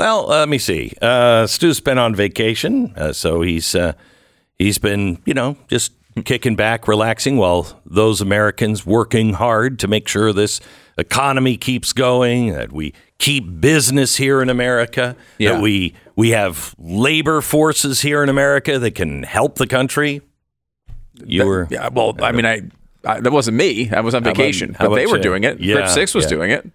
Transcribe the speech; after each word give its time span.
Well, 0.00 0.26
let 0.28 0.48
me 0.48 0.56
see. 0.56 0.94
Uh, 1.02 1.46
Stu's 1.46 1.78
been 1.80 1.98
on 1.98 2.14
vacation, 2.14 2.94
uh, 2.96 3.12
so 3.12 3.42
he's 3.42 3.74
uh, 3.74 3.92
he's 4.58 4.78
been, 4.78 5.18
you 5.26 5.34
know, 5.34 5.58
just 5.68 5.92
kicking 6.24 6.56
back, 6.56 6.88
relaxing, 6.88 7.36
while 7.36 7.78
those 7.84 8.22
Americans 8.22 8.86
working 8.86 9.34
hard 9.34 9.78
to 9.80 9.88
make 9.88 10.08
sure 10.08 10.32
this 10.32 10.58
economy 10.96 11.58
keeps 11.58 11.92
going, 11.92 12.52
that 12.52 12.72
we 12.72 12.94
keep 13.18 13.60
business 13.60 14.16
here 14.16 14.40
in 14.40 14.48
America, 14.48 15.16
Yeah. 15.36 15.52
that 15.52 15.60
we 15.60 15.92
we 16.16 16.30
have 16.30 16.74
labor 16.78 17.42
forces 17.42 18.00
here 18.00 18.22
in 18.22 18.30
America 18.30 18.78
that 18.78 18.94
can 18.94 19.22
help 19.24 19.56
the 19.56 19.66
country. 19.66 20.22
You 21.26 21.44
were 21.44 21.68
Yeah, 21.70 21.90
well, 21.92 22.16
I 22.22 22.32
mean, 22.32 22.46
I, 22.46 22.62
I 23.04 23.20
that 23.20 23.32
wasn't 23.32 23.58
me. 23.58 23.90
I 23.90 24.00
was 24.00 24.14
on 24.14 24.24
vacation, 24.24 24.72
how 24.72 24.88
but 24.88 24.94
they 24.94 25.04
were 25.04 25.18
you? 25.18 25.22
doing 25.22 25.44
it. 25.44 25.60
Yeah, 25.60 25.88
Six 25.88 26.14
was 26.14 26.24
yeah. 26.24 26.30
doing 26.30 26.50
it. 26.52 26.70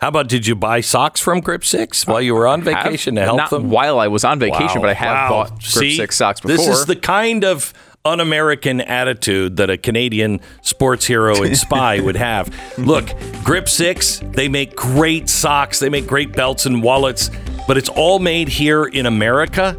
How 0.00 0.08
about 0.08 0.28
did 0.28 0.46
you 0.46 0.54
buy 0.54 0.80
socks 0.80 1.20
from 1.20 1.40
Grip 1.40 1.62
Six 1.62 2.06
while 2.06 2.22
you 2.22 2.34
were 2.34 2.46
on 2.46 2.62
Have- 2.62 2.84
vacation 2.84 3.16
to 3.16 3.20
help 3.22 3.36
not 3.36 3.50
them? 3.50 3.68
while 3.68 3.98
I 4.00 4.08
was 4.08 4.24
on 4.24 4.38
vacation, 4.38 4.76
Wow. 4.80 4.86
but 4.86 4.90
I 4.90 4.94
have 4.94 5.14
Wow. 5.14 5.28
bought 5.28 5.48
Grip 5.50 5.62
See? 5.62 5.96
Six 5.96 6.16
socks 6.16 6.40
before. 6.40 6.56
This 6.56 6.66
is 6.68 6.86
the 6.86 6.96
kind 6.96 7.44
of 7.44 7.74
un-American 8.06 8.80
attitude 8.80 9.58
that 9.58 9.68
a 9.68 9.76
Canadian 9.76 10.40
sports 10.62 11.04
hero 11.04 11.42
and 11.42 11.54
spy 11.66 12.00
would 12.00 12.16
have. 12.16 12.48
Look, 12.78 13.10
Grip 13.44 13.68
Six, 13.68 14.22
they 14.32 14.48
make 14.48 14.74
great 14.74 15.28
socks, 15.28 15.80
they 15.80 15.90
make 15.90 16.06
great 16.06 16.32
belts 16.32 16.64
and 16.64 16.82
wallets, 16.82 17.30
but 17.68 17.76
it's 17.76 17.90
all 17.90 18.20
made 18.20 18.48
here 18.48 18.84
in 18.86 19.04
America. 19.04 19.76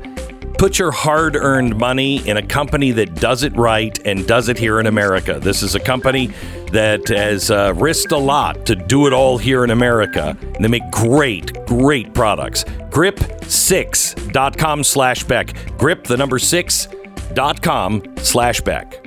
Put 0.61 0.77
your 0.77 0.91
hard 0.91 1.35
earned 1.35 1.75
money 1.75 2.17
in 2.29 2.37
a 2.37 2.45
company 2.45 2.91
that 2.91 3.15
does 3.15 3.41
it 3.41 3.51
right 3.55 3.97
and 4.05 4.27
does 4.27 4.47
it 4.47 4.59
here 4.59 4.79
in 4.79 4.85
America. 4.85 5.39
This 5.39 5.63
is 5.63 5.73
a 5.73 5.79
company 5.79 6.27
that 6.71 7.07
has 7.07 7.49
uh, 7.49 7.73
risked 7.75 8.11
a 8.11 8.17
lot 8.19 8.67
to 8.67 8.75
do 8.75 9.07
it 9.07 9.11
all 9.11 9.39
here 9.39 9.63
in 9.63 9.71
America. 9.71 10.37
And 10.39 10.63
they 10.63 10.67
make 10.67 10.87
great, 10.91 11.65
great 11.65 12.13
products. 12.13 12.63
Grip6.com 12.63 14.83
slash 14.83 15.23
Beck. 15.23 15.77
Grip, 15.79 16.03
the 16.03 16.17
number 16.17 16.37
6.com 16.37 18.03
slash 18.17 18.61
Beck. 18.61 19.00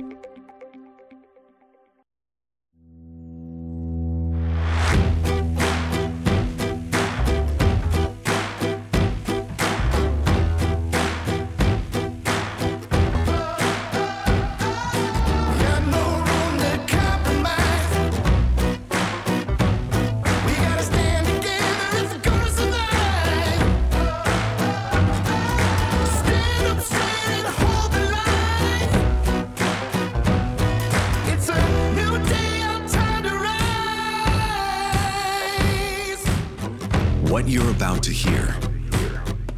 About 37.95 38.03
to 38.03 38.11
hear 38.11 38.53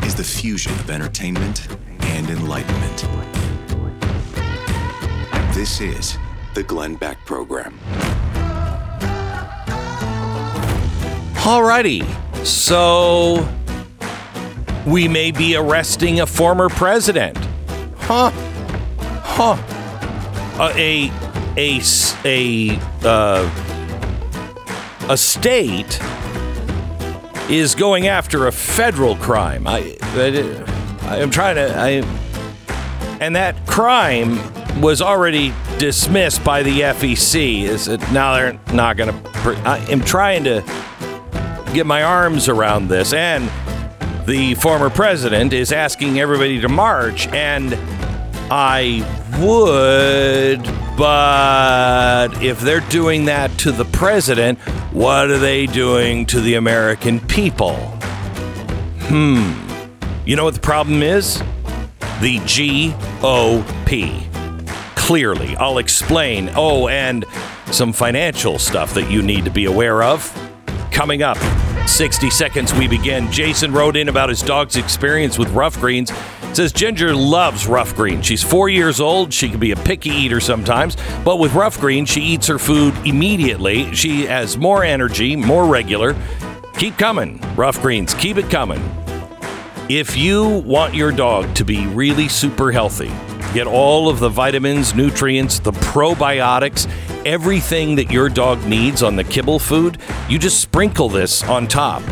is 0.04 0.14
the 0.14 0.24
fusion 0.24 0.72
of 0.74 0.92
entertainment 0.92 1.68
and 2.02 2.30
enlightenment. 2.30 3.08
This 5.56 5.82
is 5.82 6.20
the 6.54 6.62
Glenn 6.62 6.96
Beck 6.96 7.18
Program. 7.26 7.80
Alrighty. 11.38 12.06
So 12.46 13.48
we 14.86 15.08
may 15.08 15.32
be 15.32 15.56
arresting 15.56 16.20
a 16.20 16.28
former 16.28 16.70
president. 16.70 17.38
Huh? 17.98 18.30
Huh? 19.00 19.58
Uh, 20.62 20.74
a 20.76 21.12
uh, 23.04 23.50
a 25.10 25.17
state 25.17 26.00
is 27.50 27.76
going 27.76 28.08
after 28.08 28.48
a 28.48 28.52
federal 28.52 29.16
crime. 29.16 29.68
I 29.68 29.98
I 30.02 31.18
am 31.18 31.30
trying 31.30 31.56
to 31.56 31.78
I 31.78 32.04
and 33.20 33.36
that 33.36 33.66
crime 33.66 34.38
was 34.82 35.02
already 35.02 35.54
dismissed 35.80 36.44
by 36.44 36.64
the 36.64 36.82
FEC. 36.82 37.64
Is 37.64 37.88
it 37.88 38.00
now 38.12 38.36
they're 38.36 38.60
not 38.74 38.98
going 38.98 39.10
to? 39.10 39.30
I 39.66 39.78
am 39.90 40.02
trying 40.02 40.44
to 40.44 40.62
get 41.74 41.86
my 41.86 42.04
arms 42.04 42.50
around 42.50 42.88
this. 42.88 43.14
And 43.14 43.50
the 44.28 44.56
former 44.56 44.90
president 44.90 45.54
is 45.54 45.72
asking 45.72 46.20
everybody 46.20 46.60
to 46.62 46.70
march, 46.70 47.28
and 47.28 47.74
I 48.52 49.06
would, 49.40 50.66
but 50.98 52.42
if 52.42 52.60
they're 52.60 52.80
doing 52.90 53.26
that 53.26 53.56
to 53.60 53.72
the 53.72 53.86
president, 53.86 54.58
what 54.92 55.30
are 55.30 55.38
they 55.38 55.68
doing 55.68 56.26
to 56.26 56.42
the 56.42 56.56
American 56.56 57.20
people? 57.20 57.76
Hmm. 59.06 59.54
You 60.26 60.36
know 60.36 60.44
what 60.44 60.56
the 60.56 60.60
problem 60.60 61.04
is? 61.04 61.40
The 62.20 62.40
GOP. 62.40 64.24
Clearly, 64.96 65.56
I'll 65.58 65.78
explain. 65.78 66.50
Oh, 66.56 66.88
and 66.88 67.24
some 67.72 67.94
financial 67.94 68.58
stuff 68.58 68.94
that 68.96 69.10
you 69.12 69.22
need 69.22 69.46
to 69.46 69.52
be 69.52 69.66
aware 69.66 70.02
of. 70.02 70.34
Coming 70.92 71.22
up, 71.22 71.38
60 71.88 72.30
seconds 72.32 72.74
we 72.74 72.88
begin. 72.88 73.32
Jason 73.32 73.72
wrote 73.72 73.96
in 73.96 74.10
about 74.10 74.30
his 74.30 74.42
dog's 74.42 74.76
experience 74.76 75.38
with 75.38 75.50
Ruff 75.52 75.80
Greens. 75.80 76.12
Says 76.54 76.74
Ginger 76.74 77.14
loves 77.14 77.68
Ruff 77.68 77.96
Green. 77.96 78.22
She's 78.22 78.42
four 78.42 78.68
years 78.68 79.00
old. 79.00 79.32
She 79.32 79.48
can 79.50 79.60
be 79.60 79.72
a 79.72 79.76
picky 79.76 80.10
eater 80.10 80.40
sometimes, 80.40 80.98
but 81.24 81.38
with 81.38 81.54
Ruff 81.54 81.80
Green, 81.80 82.06
she 82.06 82.22
eats 82.22 82.48
her 82.48 82.58
food 82.58 82.96
immediately. 83.06 83.94
She 83.94 84.26
has 84.26 84.58
more 84.58 84.84
energy, 84.84 85.36
more 85.36 85.68
regular. 85.68 86.16
Keep 86.74 86.98
coming, 86.98 87.40
Ruff 87.56 87.82
Greens. 87.82 88.14
Keep 88.16 88.38
it 88.38 88.50
coming. 88.50 88.82
If 89.90 90.18
you 90.18 90.46
want 90.66 90.96
your 90.96 91.12
dog 91.12 91.56
to 91.56 91.64
be 91.64 91.88
really 91.88 92.28
super 92.28 92.72
healthy, 92.72 93.12
get 93.54 93.68
all 93.68 94.10
of 94.10 94.20
the 94.20 94.28
vitamins, 94.28 94.94
nutrients, 94.94 95.60
the 95.60 95.72
probiotics, 95.72 96.90
everything 97.26 97.96
that 97.96 98.12
your 98.12 98.30
dog 98.30 98.64
needs 98.66 99.02
on 99.02 99.16
the 99.16 99.24
kibble 99.24 99.60
food, 99.60 99.98
you 100.28 100.40
just 100.40 100.60
sprinkle 100.60 101.08
this 101.08 101.44
on 101.44 101.68
top. 101.68 102.04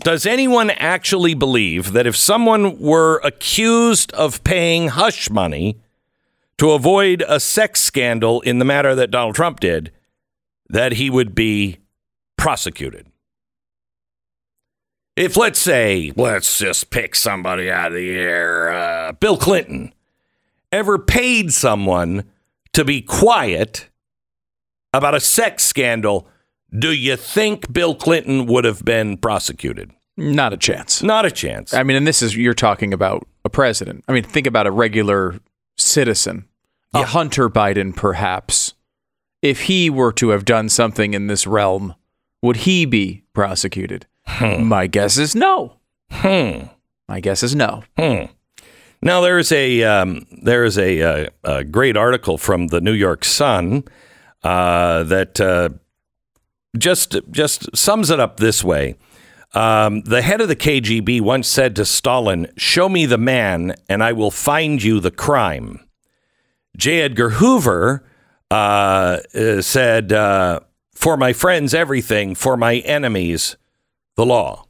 Does 0.00 0.26
anyone 0.26 0.70
actually 0.70 1.34
believe 1.34 1.92
that 1.92 2.06
if 2.06 2.16
someone 2.16 2.78
were 2.78 3.20
accused 3.24 4.12
of 4.12 4.44
paying 4.44 4.88
hush 4.88 5.28
money 5.28 5.80
to 6.58 6.70
avoid 6.70 7.24
a 7.26 7.40
sex 7.40 7.80
scandal 7.80 8.40
in 8.42 8.58
the 8.60 8.64
matter 8.64 8.94
that 8.94 9.10
Donald 9.10 9.34
Trump 9.34 9.58
did, 9.58 9.90
that 10.68 10.92
he 10.92 11.10
would 11.10 11.34
be 11.34 11.78
prosecuted? 12.36 13.06
If, 15.16 15.36
let's 15.36 15.58
say, 15.58 16.12
let's 16.14 16.58
just 16.58 16.90
pick 16.90 17.16
somebody 17.16 17.68
out 17.68 17.88
of 17.88 17.94
the 17.94 18.10
air, 18.10 18.72
uh, 18.72 19.12
Bill 19.12 19.36
Clinton 19.36 19.92
ever 20.70 20.96
paid 20.96 21.52
someone 21.52 22.24
to 22.72 22.84
be 22.84 23.02
quiet 23.02 23.88
about 24.92 25.16
a 25.16 25.20
sex 25.20 25.64
scandal, 25.64 26.28
do 26.76 26.92
you 26.92 27.16
think 27.16 27.72
Bill 27.72 27.96
Clinton 27.96 28.46
would 28.46 28.64
have 28.64 28.84
been 28.84 29.16
prosecuted? 29.16 29.90
Not 30.18 30.52
a 30.52 30.56
chance. 30.56 31.00
Not 31.00 31.24
a 31.26 31.30
chance. 31.30 31.72
I 31.72 31.84
mean, 31.84 31.96
and 31.96 32.06
this 32.06 32.22
is 32.22 32.36
you're 32.36 32.52
talking 32.52 32.92
about 32.92 33.26
a 33.44 33.48
president. 33.48 34.04
I 34.08 34.12
mean, 34.12 34.24
think 34.24 34.48
about 34.48 34.66
a 34.66 34.72
regular 34.72 35.38
citizen, 35.76 36.48
a 36.92 37.04
Hunter 37.04 37.48
Biden, 37.48 37.94
perhaps. 37.94 38.74
If 39.42 39.62
he 39.62 39.88
were 39.88 40.12
to 40.14 40.30
have 40.30 40.44
done 40.44 40.68
something 40.68 41.14
in 41.14 41.28
this 41.28 41.46
realm, 41.46 41.94
would 42.42 42.56
he 42.56 42.84
be 42.84 43.22
prosecuted? 43.32 44.06
My 44.40 44.88
guess 44.88 45.18
is 45.18 45.36
no. 45.36 45.74
Hmm. 46.10 46.64
My 47.08 47.20
guess 47.20 47.44
is 47.44 47.54
no. 47.54 47.84
Hmm. 47.96 48.24
Now 49.00 49.20
there's 49.20 49.52
a 49.52 49.84
um, 49.84 50.26
there's 50.42 50.76
a, 50.76 51.00
uh 51.00 51.30
a 51.44 51.62
great 51.62 51.96
article 51.96 52.38
from 52.38 52.66
the 52.66 52.80
New 52.80 52.92
York 52.92 53.24
Sun 53.24 53.84
uh, 54.42 55.04
that 55.04 55.40
uh, 55.40 55.68
just 56.76 57.16
just 57.30 57.76
sums 57.76 58.10
it 58.10 58.18
up 58.18 58.38
this 58.38 58.64
way. 58.64 58.96
Um, 59.54 60.02
the 60.02 60.22
head 60.22 60.40
of 60.40 60.48
the 60.48 60.56
KGB 60.56 61.20
once 61.20 61.48
said 61.48 61.74
to 61.76 61.84
Stalin, 61.84 62.48
Show 62.56 62.88
me 62.88 63.06
the 63.06 63.18
man, 63.18 63.74
and 63.88 64.02
I 64.02 64.12
will 64.12 64.30
find 64.30 64.82
you 64.82 65.00
the 65.00 65.10
crime. 65.10 65.80
J. 66.76 67.00
Edgar 67.00 67.30
Hoover 67.30 68.04
uh, 68.50 69.18
uh, 69.34 69.62
said, 69.62 70.12
uh, 70.12 70.60
For 70.94 71.16
my 71.16 71.32
friends, 71.32 71.74
everything, 71.74 72.34
for 72.34 72.56
my 72.56 72.76
enemies, 72.76 73.56
the 74.16 74.26
law. 74.26 74.66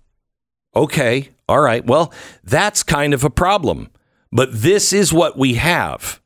Okay, 0.74 1.30
all 1.48 1.60
right. 1.60 1.84
Well, 1.84 2.12
that's 2.44 2.82
kind 2.82 3.12
of 3.12 3.24
a 3.24 3.30
problem. 3.30 3.90
But 4.30 4.50
this 4.52 4.92
is 4.92 5.12
what 5.12 5.38
we 5.38 5.54
have. 5.54 6.20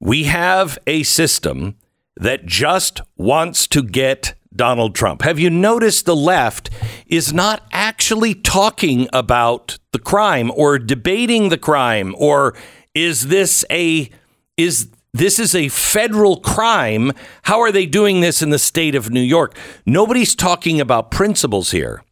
We 0.00 0.24
have 0.24 0.78
a 0.86 1.02
system 1.02 1.76
that 2.16 2.46
just 2.46 3.00
wants 3.16 3.66
to 3.68 3.82
get 3.82 4.34
Donald 4.56 4.94
Trump. 4.94 5.22
Have 5.22 5.38
you 5.38 5.50
noticed 5.50 6.06
the 6.06 6.16
left 6.16 6.70
is 7.06 7.32
not 7.32 7.62
actually 7.72 8.34
talking 8.34 9.08
about 9.12 9.78
the 9.92 9.98
crime 9.98 10.50
or 10.54 10.78
debating 10.78 11.48
the 11.48 11.58
crime 11.58 12.14
or 12.18 12.54
is 12.94 13.28
this 13.28 13.64
a 13.70 14.10
is 14.56 14.88
this 15.14 15.38
is 15.38 15.54
a 15.54 15.68
federal 15.68 16.40
crime? 16.40 17.12
How 17.42 17.60
are 17.60 17.72
they 17.72 17.86
doing 17.86 18.20
this 18.20 18.42
in 18.42 18.50
the 18.50 18.58
state 18.58 18.94
of 18.94 19.10
New 19.10 19.20
York? 19.20 19.56
Nobody's 19.86 20.34
talking 20.34 20.80
about 20.80 21.10
principles 21.10 21.70
here. 21.70 22.02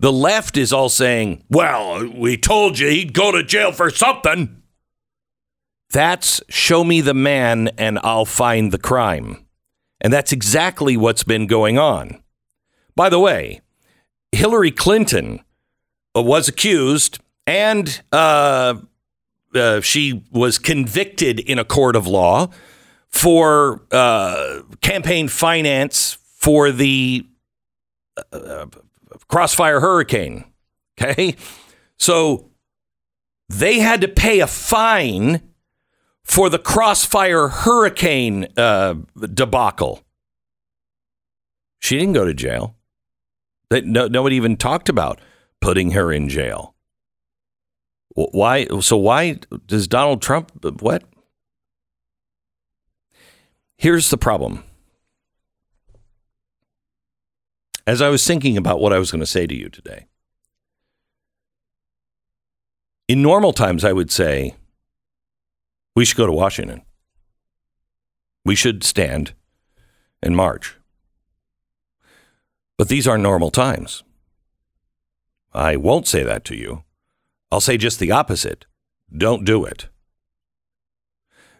The 0.00 0.12
left 0.12 0.56
is 0.56 0.72
all 0.72 0.88
saying, 0.88 1.44
"Well, 1.50 2.08
we 2.08 2.36
told 2.36 2.78
you 2.78 2.88
he'd 2.88 3.12
go 3.12 3.32
to 3.32 3.42
jail 3.42 3.72
for 3.72 3.90
something." 3.90 4.62
That's 5.90 6.42
show 6.48 6.84
me 6.84 7.00
the 7.00 7.14
man 7.14 7.68
and 7.78 7.98
I'll 8.02 8.26
find 8.26 8.72
the 8.72 8.78
crime. 8.78 9.47
And 10.00 10.12
that's 10.12 10.32
exactly 10.32 10.96
what's 10.96 11.24
been 11.24 11.46
going 11.46 11.78
on. 11.78 12.22
By 12.94 13.08
the 13.08 13.18
way, 13.18 13.60
Hillary 14.32 14.70
Clinton 14.70 15.40
uh, 16.16 16.22
was 16.22 16.48
accused 16.48 17.18
and 17.46 18.00
uh, 18.12 18.74
uh, 19.54 19.80
she 19.80 20.22
was 20.30 20.58
convicted 20.58 21.40
in 21.40 21.58
a 21.58 21.64
court 21.64 21.96
of 21.96 22.06
law 22.06 22.48
for 23.08 23.82
uh, 23.90 24.60
campaign 24.80 25.28
finance 25.28 26.18
for 26.36 26.70
the 26.70 27.26
uh, 28.32 28.66
Crossfire 29.28 29.80
Hurricane. 29.80 30.44
Okay. 31.00 31.36
So 31.96 32.50
they 33.48 33.78
had 33.78 34.00
to 34.02 34.08
pay 34.08 34.40
a 34.40 34.46
fine 34.46 35.42
for 36.28 36.50
the 36.50 36.58
Crossfire 36.58 37.48
Hurricane 37.48 38.46
uh, 38.56 38.96
debacle. 39.32 40.04
She 41.80 41.98
didn't 41.98 42.12
go 42.12 42.26
to 42.26 42.34
jail. 42.34 42.76
That 43.70 43.86
no, 43.86 44.06
nobody 44.06 44.36
even 44.36 44.56
talked 44.56 44.88
about 44.88 45.20
putting 45.60 45.92
her 45.92 46.12
in 46.12 46.28
jail. 46.28 46.74
Why? 48.14 48.66
So 48.80 48.96
why 48.96 49.38
does 49.66 49.88
Donald 49.88 50.20
Trump 50.20 50.52
what? 50.82 51.04
Here's 53.76 54.10
the 54.10 54.18
problem. 54.18 54.64
As 57.86 58.02
I 58.02 58.08
was 58.10 58.26
thinking 58.26 58.56
about 58.56 58.80
what 58.80 58.92
I 58.92 58.98
was 58.98 59.10
going 59.10 59.20
to 59.20 59.26
say 59.26 59.46
to 59.46 59.54
you 59.54 59.70
today, 59.70 60.06
in 63.06 63.22
normal 63.22 63.52
times, 63.54 63.84
I 63.84 63.92
would 63.92 64.10
say 64.10 64.54
we 65.98 66.04
should 66.04 66.16
go 66.16 66.26
to 66.26 66.32
Washington. 66.32 66.82
We 68.44 68.54
should 68.54 68.84
stand 68.84 69.32
and 70.22 70.36
march. 70.36 70.76
But 72.76 72.88
these 72.88 73.08
are 73.08 73.18
normal 73.18 73.50
times. 73.50 74.04
I 75.52 75.74
won't 75.74 76.06
say 76.06 76.22
that 76.22 76.44
to 76.44 76.54
you. 76.54 76.84
I'll 77.50 77.60
say 77.60 77.76
just 77.76 77.98
the 77.98 78.12
opposite. 78.12 78.64
Don't 79.12 79.44
do 79.44 79.64
it. 79.64 79.88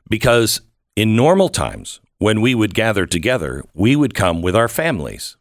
Because 0.09 0.61
in 0.95 1.17
normal 1.17 1.49
times, 1.49 2.01
when 2.19 2.41
we 2.41 2.55
would 2.55 2.75
gather 2.75 3.07
together, 3.07 3.65
we 3.75 3.97
would 3.97 4.15
come 4.15 4.41
with 4.41 4.55
our 4.55 4.69
families. 4.69 5.37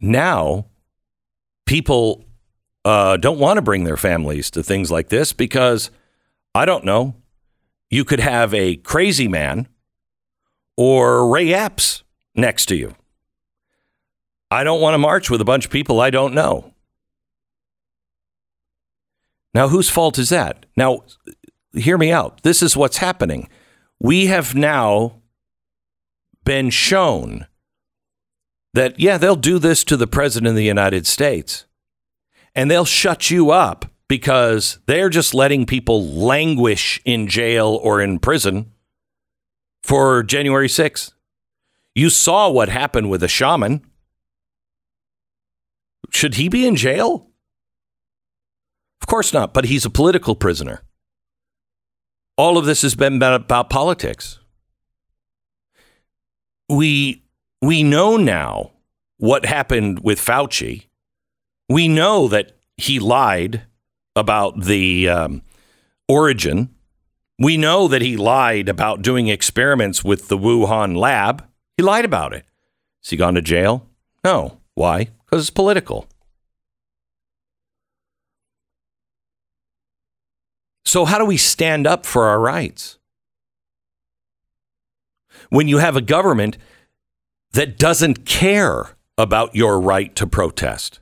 Now, 0.00 0.68
people 1.66 2.24
uh, 2.82 3.18
don't 3.18 3.38
want 3.38 3.58
to 3.58 3.62
bring 3.62 3.84
their 3.84 3.98
families 3.98 4.50
to 4.52 4.62
things 4.62 4.90
like 4.90 5.10
this 5.10 5.34
because 5.34 5.90
I 6.54 6.64
don't 6.64 6.84
know. 6.84 7.16
You 7.90 8.04
could 8.04 8.20
have 8.20 8.54
a 8.54 8.76
crazy 8.76 9.28
man 9.28 9.68
or 10.76 11.28
Ray 11.28 11.52
Epps 11.52 12.02
next 12.34 12.66
to 12.66 12.76
you. 12.76 12.94
I 14.50 14.62
don't 14.64 14.80
want 14.80 14.94
to 14.94 14.98
march 14.98 15.30
with 15.30 15.40
a 15.40 15.44
bunch 15.44 15.64
of 15.64 15.70
people 15.70 16.00
I 16.00 16.10
don't 16.10 16.34
know. 16.34 16.72
Now, 19.52 19.68
whose 19.68 19.88
fault 19.88 20.18
is 20.18 20.30
that? 20.30 20.66
Now, 20.76 21.04
hear 21.72 21.96
me 21.96 22.10
out. 22.10 22.42
This 22.42 22.62
is 22.62 22.76
what's 22.76 22.96
happening. 22.98 23.48
We 24.00 24.26
have 24.26 24.54
now 24.54 25.20
been 26.44 26.70
shown 26.70 27.46
that, 28.74 28.98
yeah, 28.98 29.18
they'll 29.18 29.36
do 29.36 29.58
this 29.58 29.84
to 29.84 29.96
the 29.96 30.08
President 30.08 30.48
of 30.48 30.56
the 30.56 30.64
United 30.64 31.06
States 31.06 31.66
and 32.54 32.70
they'll 32.70 32.84
shut 32.84 33.30
you 33.30 33.50
up 33.50 33.86
because 34.08 34.78
they're 34.86 35.08
just 35.08 35.34
letting 35.34 35.66
people 35.66 36.06
languish 36.06 37.00
in 37.04 37.26
jail 37.26 37.78
or 37.82 38.00
in 38.00 38.18
prison 38.18 38.72
for 39.82 40.22
January 40.22 40.68
6th. 40.68 41.12
You 41.94 42.10
saw 42.10 42.50
what 42.50 42.68
happened 42.68 43.10
with 43.10 43.22
a 43.22 43.28
shaman. 43.28 43.84
Should 46.10 46.34
he 46.34 46.48
be 46.48 46.66
in 46.66 46.76
jail? 46.76 47.30
Of 49.00 49.06
course 49.06 49.32
not, 49.32 49.54
but 49.54 49.66
he's 49.66 49.84
a 49.84 49.90
political 49.90 50.34
prisoner. 50.34 50.82
All 52.36 52.58
of 52.58 52.64
this 52.64 52.82
has 52.82 52.94
been 52.94 53.22
about, 53.22 53.70
politics. 53.70 54.40
We 56.68 57.22
we 57.60 57.82
know 57.82 58.16
now 58.16 58.72
what 59.18 59.44
happened 59.44 60.00
with 60.00 60.18
Fauci. 60.18 60.86
We 61.68 61.86
know 61.86 62.28
that 62.28 62.52
he 62.76 62.98
lied 62.98 63.66
about 64.16 64.60
the 64.60 65.08
um, 65.08 65.42
origin. 66.08 66.70
We 67.38 67.56
know 67.56 67.88
that 67.88 68.02
he 68.02 68.16
lied 68.16 68.68
about 68.68 69.02
doing 69.02 69.28
experiments 69.28 70.04
with 70.04 70.28
the 70.28 70.38
Wuhan 70.38 70.96
lab. 70.96 71.44
He 71.76 71.82
lied 71.82 72.04
about 72.04 72.32
it. 72.32 72.44
Has 73.02 73.10
he 73.10 73.16
gone 73.16 73.34
to 73.34 73.42
jail? 73.42 73.86
No. 74.22 74.58
Why? 74.74 75.10
Because 75.24 75.42
it's 75.42 75.50
political. 75.50 76.06
So, 80.84 81.04
how 81.04 81.18
do 81.18 81.24
we 81.24 81.36
stand 81.36 81.86
up 81.86 82.06
for 82.06 82.26
our 82.26 82.38
rights? 82.38 82.98
When 85.48 85.66
you 85.66 85.78
have 85.78 85.96
a 85.96 86.00
government 86.00 86.56
that 87.52 87.78
doesn't 87.78 88.26
care 88.26 88.96
about 89.16 89.54
your 89.54 89.80
right 89.80 90.14
to 90.16 90.26
protest. 90.26 91.00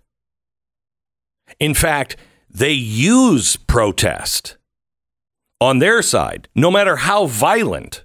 In 1.59 1.75
fact, 1.75 2.17
they 2.53 2.73
use 2.73 3.57
protest 3.57 4.57
on 5.61 5.79
their 5.79 6.03
side, 6.03 6.49
no 6.55 6.71
matter 6.71 6.97
how 6.97 7.27
violent. 7.27 8.05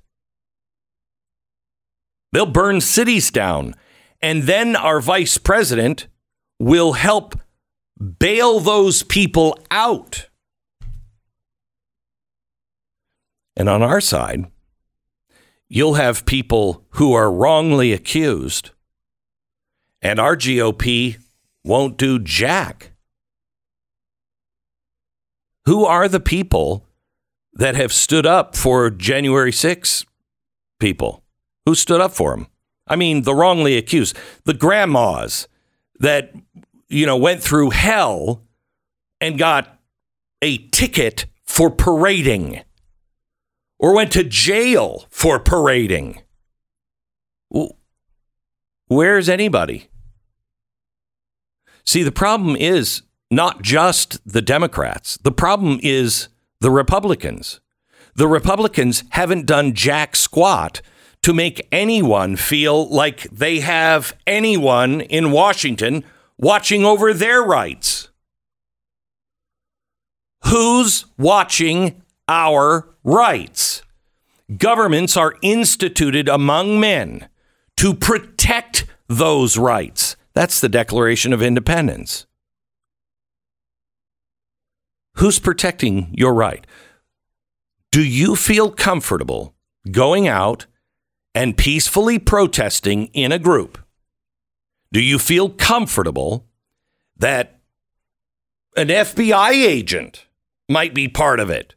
They'll 2.31 2.45
burn 2.45 2.81
cities 2.81 3.31
down. 3.31 3.73
And 4.21 4.43
then 4.43 4.75
our 4.75 4.99
vice 4.99 5.37
president 5.37 6.07
will 6.59 6.93
help 6.93 7.39
bail 8.19 8.59
those 8.59 9.03
people 9.03 9.57
out. 9.69 10.27
And 13.55 13.67
on 13.67 13.81
our 13.81 14.01
side, 14.01 14.45
you'll 15.67 15.95
have 15.95 16.25
people 16.25 16.85
who 16.91 17.13
are 17.13 17.31
wrongly 17.31 17.91
accused, 17.91 18.71
and 20.01 20.19
our 20.19 20.35
GOP 20.37 21.17
won't 21.63 21.97
do 21.97 22.19
jack. 22.19 22.91
Who 25.67 25.83
are 25.83 26.07
the 26.07 26.21
people 26.21 26.85
that 27.51 27.75
have 27.75 27.91
stood 27.91 28.25
up 28.25 28.55
for 28.55 28.89
January 28.89 29.51
6 29.51 30.05
people? 30.79 31.25
Who 31.65 31.75
stood 31.75 31.99
up 31.99 32.13
for 32.13 32.31
them? 32.31 32.47
I 32.87 32.95
mean, 32.95 33.23
the 33.23 33.35
wrongly 33.35 33.75
accused, 33.75 34.17
the 34.45 34.53
grandmas 34.53 35.49
that, 35.99 36.33
you 36.87 37.05
know, 37.05 37.17
went 37.17 37.43
through 37.43 37.71
hell 37.71 38.45
and 39.19 39.37
got 39.37 39.77
a 40.41 40.57
ticket 40.69 41.25
for 41.43 41.69
parading 41.69 42.61
or 43.77 43.93
went 43.93 44.13
to 44.13 44.23
jail 44.23 45.05
for 45.09 45.37
parading. 45.37 46.21
Where's 48.87 49.27
anybody? 49.27 49.89
See, 51.83 52.03
the 52.03 52.11
problem 52.13 52.55
is 52.55 53.01
not 53.29 53.61
just 53.61 54.19
the 54.25 54.41
Democrats. 54.41 55.17
The 55.21 55.31
problem 55.31 55.79
is 55.83 56.29
the 56.61 56.71
Republicans. 56.71 57.59
The 58.15 58.27
Republicans 58.27 59.03
haven't 59.11 59.45
done 59.45 59.73
jack 59.73 60.15
squat 60.15 60.81
to 61.23 61.33
make 61.33 61.67
anyone 61.71 62.35
feel 62.35 62.87
like 62.87 63.23
they 63.29 63.59
have 63.59 64.15
anyone 64.25 65.01
in 65.01 65.31
Washington 65.31 66.03
watching 66.37 66.85
over 66.85 67.13
their 67.13 67.41
rights? 67.41 68.09
Who's 70.45 71.05
watching 71.17 72.01
our 72.27 72.87
rights? 73.03 73.81
Governments 74.57 75.17
are 75.17 75.33
instituted 75.41 76.29
among 76.29 76.79
men 76.79 77.27
to 77.77 77.93
protect 77.93 78.85
those 79.07 79.57
rights. 79.57 80.15
That's 80.33 80.61
the 80.61 80.69
Declaration 80.69 81.33
of 81.33 81.41
Independence. 81.41 82.26
Who's 85.17 85.39
protecting 85.39 86.13
your 86.15 86.33
right? 86.33 86.65
Do 87.91 88.03
you 88.03 88.35
feel 88.35 88.69
comfortable 88.69 89.55
going 89.89 90.27
out 90.27 90.67
and 91.33 91.57
peacefully 91.57 92.19
protesting 92.19 93.07
in 93.07 93.31
a 93.31 93.39
group? 93.39 93.79
Do 94.91 95.01
you 95.01 95.17
feel 95.17 95.49
comfortable 95.49 96.45
that 97.17 97.59
an 98.75 98.89
FBI 98.89 99.51
agent 99.51 100.27
might 100.69 100.93
be 100.93 101.07
part 101.07 101.39
of 101.39 101.49
it 101.49 101.73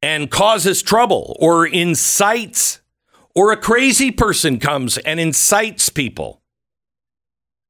and 0.00 0.30
causes 0.30 0.82
trouble 0.82 1.36
or 1.40 1.66
incites, 1.66 2.80
or 3.34 3.50
a 3.50 3.56
crazy 3.56 4.12
person 4.12 4.60
comes 4.60 4.98
and 4.98 5.18
incites 5.18 5.88
people? 5.88 6.42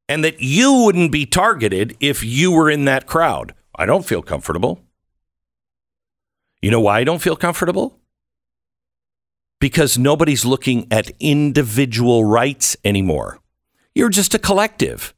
And 0.07 0.23
that 0.23 0.41
you 0.41 0.85
wouldn't 0.85 1.13
be 1.13 1.25
targeted 1.25 1.97
if 1.99 2.23
you 2.23 2.53
were 2.53 2.71
in 2.71 2.85
that 2.85 3.07
crowd. 3.07 3.55
I 3.77 3.87
don't 3.87 4.07
feel 4.07 4.23
comfortable. 4.23 4.81
You 6.63 6.71
know 6.71 6.81
why 6.81 6.99
I 6.99 7.05
don't 7.05 7.23
feel 7.23 7.37
comfortable? 7.37 8.01
Because 9.61 9.99
nobody's 9.99 10.45
looking 10.45 10.87
at 10.91 11.11
individual 11.21 12.25
rights 12.25 12.77
anymore. 12.85 13.39
You're 13.95 14.09
just 14.09 14.35
a 14.35 14.39
collective. 14.39 15.15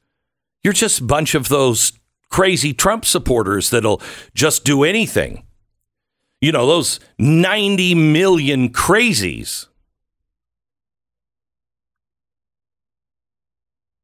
You're 0.63 0.73
just 0.73 1.01
a 1.01 1.05
bunch 1.05 1.35
of 1.35 1.49
those 1.49 1.93
crazy 2.31 2.75
Trump 2.75 3.05
supporters 3.05 3.71
that'll 3.71 4.03
just 4.35 4.65
do 4.65 4.85
anything. 4.85 5.45
You 6.41 6.53
know, 6.53 6.67
those 6.67 7.01
90 7.19 7.95
million 7.95 8.71
crazies. 8.71 9.67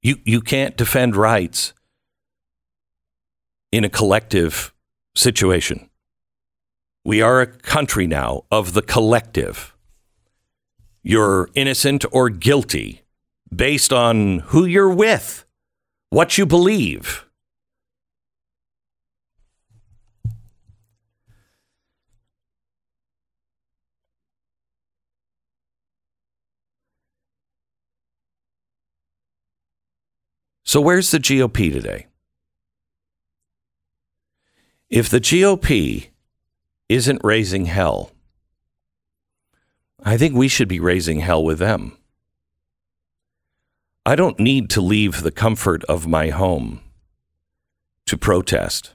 You, 0.02 0.16
you 0.24 0.40
can't 0.40 0.76
defend 0.76 1.16
rights 1.16 1.72
in 3.74 3.82
a 3.82 3.88
collective 3.88 4.72
situation. 5.16 5.90
We 7.04 7.20
are 7.20 7.40
a 7.40 7.46
country 7.48 8.06
now 8.06 8.44
of 8.48 8.72
the 8.72 8.82
collective. 8.82 9.74
You're 11.02 11.50
innocent 11.56 12.04
or 12.12 12.30
guilty 12.30 13.02
based 13.52 13.92
on 13.92 14.38
who 14.50 14.64
you're 14.64 14.94
with, 14.94 15.44
what 16.10 16.38
you 16.38 16.46
believe. 16.46 17.26
So, 30.62 30.80
where's 30.80 31.10
the 31.10 31.18
GOP 31.18 31.72
today? 31.72 32.06
If 34.94 35.08
the 35.08 35.18
GOP 35.18 36.10
isn't 36.88 37.20
raising 37.24 37.64
hell, 37.64 38.12
I 40.04 40.16
think 40.16 40.36
we 40.36 40.46
should 40.46 40.68
be 40.68 40.78
raising 40.78 41.18
hell 41.18 41.42
with 41.42 41.58
them. 41.58 41.98
I 44.06 44.14
don't 44.14 44.38
need 44.38 44.70
to 44.70 44.80
leave 44.80 45.22
the 45.22 45.32
comfort 45.32 45.82
of 45.86 46.06
my 46.06 46.28
home 46.28 46.80
to 48.06 48.16
protest. 48.16 48.94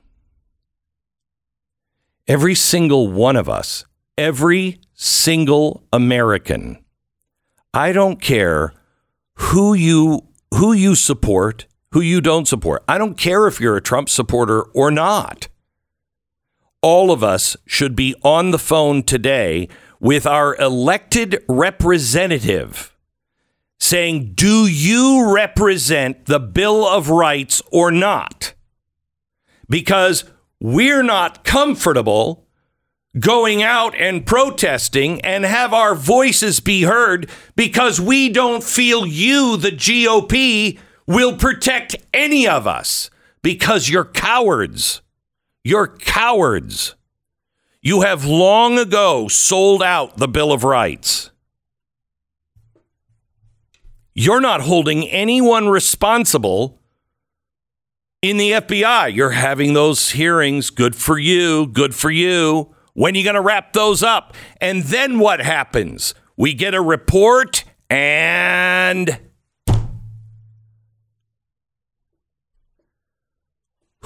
Every 2.29 2.55
single 2.55 3.09
one 3.09 3.35
of 3.35 3.49
us, 3.49 3.83
every 4.17 4.79
single 4.93 5.83
American, 5.91 6.81
I 7.73 7.91
don't 7.91 8.21
care 8.21 8.71
who 9.33 9.73
you 9.73 10.21
who 10.53 10.71
you 10.71 10.95
support, 10.95 11.67
who 11.91 11.99
you 11.99 12.21
don't 12.21 12.47
support. 12.47 12.85
I 12.87 12.97
don't 12.97 13.17
care 13.17 13.47
if 13.47 13.59
you're 13.59 13.75
a 13.75 13.81
Trump 13.81 14.07
supporter 14.07 14.61
or 14.61 14.91
not. 14.91 15.49
All 16.81 17.11
of 17.11 17.23
us 17.23 17.57
should 17.65 17.95
be 17.95 18.15
on 18.23 18.51
the 18.51 18.59
phone 18.59 19.03
today 19.03 19.67
with 19.99 20.25
our 20.25 20.55
elected 20.55 21.43
representative 21.49 22.95
saying, 23.77 24.33
Do 24.35 24.65
you 24.67 25.33
represent 25.33 26.25
the 26.25 26.39
Bill 26.39 26.87
of 26.87 27.09
Rights 27.09 27.61
or 27.71 27.91
not? 27.91 28.53
Because 29.67 30.23
we're 30.61 31.03
not 31.03 31.43
comfortable 31.43 32.47
going 33.19 33.63
out 33.63 33.95
and 33.95 34.25
protesting 34.25 35.19
and 35.21 35.43
have 35.43 35.73
our 35.73 35.95
voices 35.95 36.59
be 36.59 36.83
heard 36.83 37.29
because 37.55 37.99
we 37.99 38.29
don't 38.29 38.63
feel 38.63 39.05
you, 39.05 39.57
the 39.57 39.71
GOP, 39.71 40.77
will 41.07 41.35
protect 41.35 41.95
any 42.13 42.47
of 42.47 42.67
us 42.67 43.09
because 43.41 43.89
you're 43.89 44.05
cowards. 44.05 45.01
You're 45.63 45.87
cowards. 45.87 46.95
You 47.81 48.01
have 48.01 48.25
long 48.25 48.77
ago 48.77 49.27
sold 49.27 49.81
out 49.83 50.17
the 50.17 50.27
Bill 50.27 50.51
of 50.51 50.63
Rights. 50.63 51.31
You're 54.13 54.41
not 54.41 54.61
holding 54.61 55.07
anyone 55.07 55.69
responsible 55.69 56.81
in 58.21 58.37
the 58.37 58.51
FBI. 58.51 59.13
You're 59.13 59.31
having 59.31 59.73
those 59.73 60.11
hearings. 60.11 60.69
Good 60.69 60.95
for 60.95 61.17
you. 61.17 61.67
Good 61.67 61.95
for 61.95 62.11
you. 62.11 62.75
When 62.93 63.15
are 63.15 63.17
you 63.17 63.23
going 63.23 63.35
to 63.35 63.41
wrap 63.41 63.71
those 63.71 64.03
up? 64.03 64.35
And 64.59 64.83
then 64.83 65.19
what 65.19 65.39
happens? 65.39 66.13
We 66.35 66.53
get 66.53 66.73
a 66.73 66.81
report 66.81 67.63
and. 67.89 69.19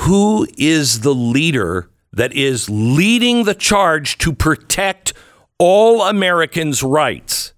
Who 0.03 0.45
is 0.57 1.00
the 1.00 1.15
leader 1.15 1.89
that 2.12 2.33
is 2.33 2.69
leading 2.69 3.45
the 3.45 3.55
charge 3.55 4.17
to 4.17 4.33
protect 4.33 5.13
all 5.57 6.01
Americans' 6.01 6.83
rights? 6.83 7.53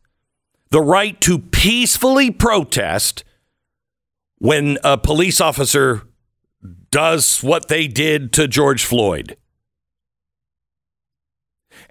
The 0.69 0.81
right 0.81 1.19
to 1.21 1.39
peacefully 1.39 2.29
protest 2.29 3.23
when 4.37 4.77
a 4.83 4.95
police 4.95 5.41
officer 5.41 6.03
does 6.91 7.41
what 7.41 7.67
they 7.67 7.87
did 7.87 8.31
to 8.33 8.47
George 8.47 8.85
Floyd. 8.85 9.37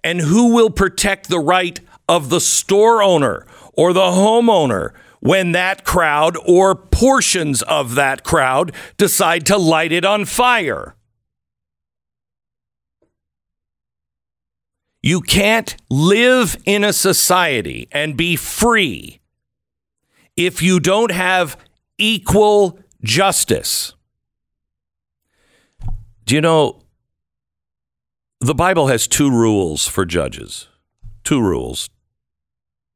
And 0.04 0.20
who 0.20 0.54
will 0.54 0.70
protect 0.70 1.28
the 1.28 1.40
right 1.40 1.80
of 2.08 2.30
the 2.30 2.40
store 2.40 3.02
owner 3.02 3.44
or 3.72 3.92
the 3.92 4.02
homeowner 4.02 4.92
when 5.24 5.52
that 5.52 5.84
crowd 5.84 6.36
or 6.46 6.74
portions 6.74 7.62
of 7.62 7.94
that 7.94 8.22
crowd 8.24 8.70
decide 8.98 9.46
to 9.46 9.56
light 9.56 9.90
it 9.90 10.04
on 10.04 10.26
fire? 10.26 10.94
You 15.02 15.22
can't 15.22 15.76
live 15.88 16.58
in 16.66 16.84
a 16.84 16.92
society 16.92 17.88
and 17.90 18.18
be 18.18 18.36
free 18.36 19.20
if 20.36 20.60
you 20.60 20.78
don't 20.78 21.10
have 21.10 21.56
equal 21.96 22.78
justice. 23.02 23.94
Do 26.26 26.34
you 26.34 26.42
know 26.42 26.82
the 28.40 28.54
Bible 28.54 28.88
has 28.88 29.08
two 29.08 29.30
rules 29.30 29.88
for 29.88 30.04
judges? 30.04 30.68
Two 31.22 31.40
rules. 31.40 31.88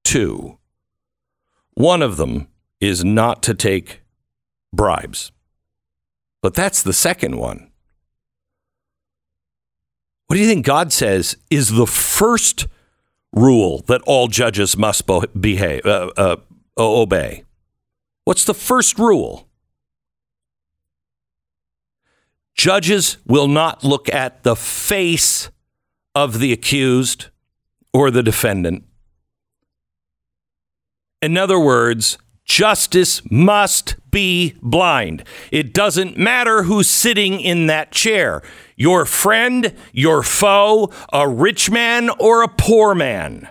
Two. 0.05 0.58
One 1.79 2.03
of 2.03 2.17
them 2.17 2.49
is 2.81 3.05
not 3.05 3.41
to 3.45 3.55
take 3.55 4.03
bribes. 4.73 5.31
But 6.43 6.55
that's 6.55 6.83
the 6.83 6.93
second 6.93 7.37
one. 7.37 7.71
What 10.27 10.35
do 10.35 10.43
you 10.43 10.49
think 10.49 10.67
God 10.67 10.93
says 10.93 11.37
is 11.51 11.71
the 11.71 11.87
first 11.87 12.67
rule 13.33 13.85
that 13.87 14.03
all 14.07 14.27
judges 14.27 14.77
must 14.77 15.09
behave, 15.41 15.87
uh, 15.87 16.11
uh, 16.17 16.37
obey? 16.77 17.45
What's 18.25 18.45
the 18.45 18.55
first 18.55 18.99
rule? 18.99 19.47
Judges 22.57 23.19
will 23.25 23.47
not 23.47 23.85
look 23.85 24.13
at 24.13 24.43
the 24.43 24.57
face 24.57 25.49
of 26.13 26.41
the 26.41 26.53
accused 26.53 27.27
or 27.95 28.11
the 28.11 28.25
defendant. 28.25 28.88
In 31.21 31.37
other 31.37 31.59
words, 31.59 32.19
justice 32.45 33.23
must 33.31 33.97
be 34.11 34.55
blind. 34.63 35.25
It 35.51 35.75
doesn't 35.75 36.17
matter 36.17 36.63
who's 36.63 36.89
sitting 36.89 37.41
in 37.41 37.67
that 37.67 37.93
chair 37.93 38.43
your 38.77 39.05
friend, 39.05 39.75
your 39.93 40.23
foe, 40.23 40.93
a 41.13 41.29
rich 41.29 41.69
man, 41.69 42.11
or 42.21 42.45
a 42.45 42.49
poor 42.49 42.95
man. 42.95 43.49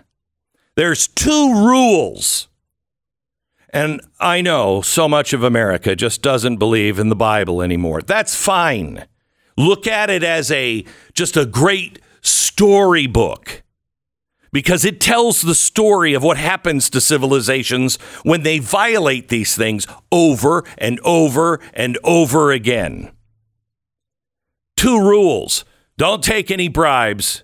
There's 0.75 1.09
two 1.09 1.53
rules. 1.67 2.47
And 3.71 3.99
I 4.21 4.41
know 4.41 4.81
so 4.81 5.09
much 5.09 5.33
of 5.33 5.43
America 5.43 5.97
just 5.97 6.21
doesn't 6.21 6.57
believe 6.57 6.97
in 6.97 7.09
the 7.09 7.15
Bible 7.15 7.61
anymore. 7.61 8.01
That's 8.01 8.35
fine. 8.35 9.05
Look 9.57 9.85
at 9.85 10.09
it 10.09 10.23
as 10.23 10.49
a 10.49 10.85
just 11.13 11.35
a 11.35 11.45
great 11.45 11.99
storybook 12.21 13.63
because 14.57 14.83
it 14.85 14.99
tells 14.99 15.43
the 15.43 15.53
story 15.53 16.15
of 16.15 16.23
what 16.23 16.35
happens 16.35 16.89
to 16.89 16.99
civilizations 16.99 17.97
when 18.23 18.41
they 18.41 18.57
violate 18.57 19.27
these 19.27 19.55
things 19.55 19.85
over 20.11 20.63
and 20.79 20.99
over 21.01 21.59
and 21.75 21.95
over 22.03 22.51
again. 22.51 23.11
Two 24.75 24.99
rules 24.99 25.63
don't 25.95 26.23
take 26.23 26.49
any 26.49 26.69
bribes, 26.69 27.43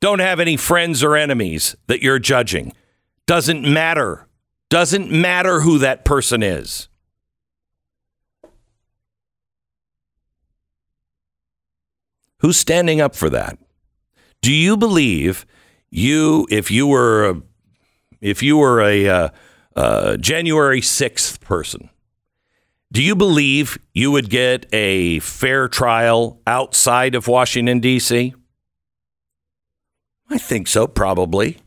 don't 0.00 0.20
have 0.20 0.38
any 0.38 0.56
friends 0.56 1.02
or 1.02 1.16
enemies 1.16 1.74
that 1.88 2.00
you're 2.00 2.20
judging. 2.20 2.72
Doesn't 3.26 3.64
matter. 3.64 4.28
Doesn't 4.70 5.10
matter 5.10 5.62
who 5.62 5.78
that 5.78 6.04
person 6.04 6.44
is. 6.44 6.88
Who's 12.38 12.56
standing 12.56 13.00
up 13.00 13.16
for 13.16 13.28
that? 13.30 13.58
Do 14.42 14.52
you 14.52 14.76
believe 14.76 15.44
you, 15.90 16.46
if 16.50 16.70
you 16.70 16.86
were, 16.86 17.30
a, 17.30 17.42
if 18.20 18.42
you 18.42 18.56
were 18.56 18.80
a 18.80 19.08
uh, 19.08 19.28
uh, 19.76 20.16
January 20.16 20.80
sixth 20.80 21.40
person, 21.40 21.90
do 22.90 23.02
you 23.02 23.14
believe 23.14 23.78
you 23.92 24.10
would 24.10 24.30
get 24.30 24.66
a 24.72 25.18
fair 25.20 25.68
trial 25.68 26.40
outside 26.46 27.14
of 27.14 27.28
Washington 27.28 27.80
D.C.? 27.80 28.34
I 30.30 30.38
think 30.38 30.68
so, 30.68 30.86
probably. 30.86 31.58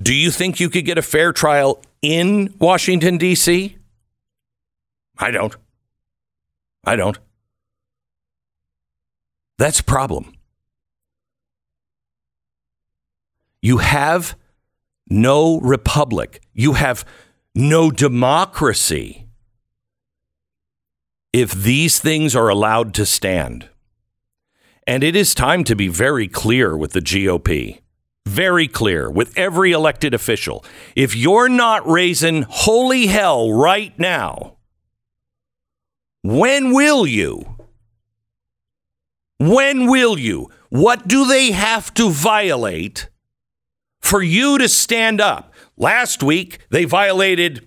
Do 0.00 0.14
you 0.14 0.30
think 0.30 0.58
you 0.58 0.68
could 0.68 0.84
get 0.84 0.98
a 0.98 1.02
fair 1.02 1.32
trial 1.32 1.82
in 2.02 2.54
Washington, 2.58 3.18
D.C.? 3.18 3.76
I 5.18 5.30
don't. 5.30 5.56
I 6.84 6.96
don't. 6.96 7.18
That's 9.58 9.80
a 9.80 9.84
problem. 9.84 10.32
You 13.64 13.78
have 13.78 14.36
no 15.08 15.58
republic. 15.60 16.42
You 16.52 16.74
have 16.74 17.02
no 17.54 17.90
democracy 17.90 19.26
if 21.32 21.50
these 21.52 21.98
things 21.98 22.36
are 22.36 22.50
allowed 22.50 22.92
to 22.92 23.06
stand. 23.06 23.70
And 24.86 25.02
it 25.02 25.16
is 25.16 25.34
time 25.34 25.64
to 25.64 25.74
be 25.74 25.88
very 25.88 26.28
clear 26.28 26.76
with 26.76 26.92
the 26.92 27.00
GOP. 27.00 27.80
Very 28.26 28.68
clear 28.68 29.10
with 29.10 29.32
every 29.34 29.72
elected 29.72 30.12
official. 30.12 30.62
If 30.94 31.16
you're 31.16 31.48
not 31.48 31.88
raising 31.88 32.42
holy 32.42 33.06
hell 33.06 33.50
right 33.50 33.98
now, 33.98 34.58
when 36.20 36.74
will 36.74 37.06
you? 37.06 37.56
When 39.38 39.86
will 39.86 40.18
you? 40.18 40.50
What 40.68 41.08
do 41.08 41.26
they 41.26 41.52
have 41.52 41.94
to 41.94 42.10
violate 42.10 43.08
for 44.04 44.22
you 44.22 44.58
to 44.58 44.68
stand 44.68 45.20
up? 45.20 45.52
Last 45.76 46.22
week, 46.22 46.58
they 46.70 46.84
violated 46.84 47.66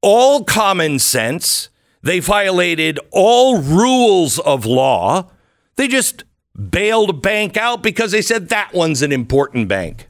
all 0.00 0.42
common 0.42 0.98
sense. 0.98 1.68
They 2.02 2.18
violated 2.18 2.98
all 3.12 3.60
rules 3.60 4.38
of 4.40 4.66
law. 4.66 5.30
They 5.76 5.86
just 5.86 6.24
bailed 6.70 7.10
a 7.10 7.14
bank 7.14 7.56
out 7.56 7.82
because 7.82 8.12
they 8.12 8.22
said 8.22 8.48
that 8.48 8.72
one's 8.72 9.02
an 9.02 9.12
important 9.12 9.68
bank. 9.68 10.08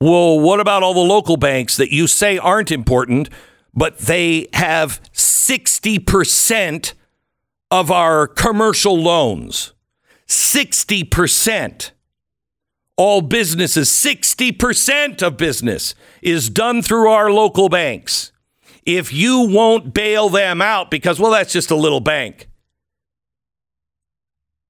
Well, 0.00 0.38
what 0.38 0.60
about 0.60 0.82
all 0.82 0.94
the 0.94 1.00
local 1.00 1.36
banks 1.36 1.76
that 1.78 1.92
you 1.92 2.06
say 2.06 2.38
aren't 2.38 2.70
important, 2.70 3.28
but 3.74 3.98
they 3.98 4.48
have 4.52 5.00
60% 5.12 6.92
of 7.70 7.90
our 7.90 8.26
commercial 8.26 8.96
loans? 8.96 9.72
60%. 10.28 11.90
All 12.96 13.20
businesses, 13.20 13.90
60% 13.90 15.22
of 15.22 15.36
business 15.36 15.94
is 16.22 16.48
done 16.48 16.80
through 16.80 17.10
our 17.10 17.30
local 17.30 17.68
banks. 17.68 18.32
If 18.86 19.12
you 19.12 19.42
won't 19.42 19.92
bail 19.92 20.28
them 20.28 20.62
out 20.62 20.90
because, 20.90 21.20
well, 21.20 21.32
that's 21.32 21.52
just 21.52 21.70
a 21.70 21.76
little 21.76 22.00
bank, 22.00 22.48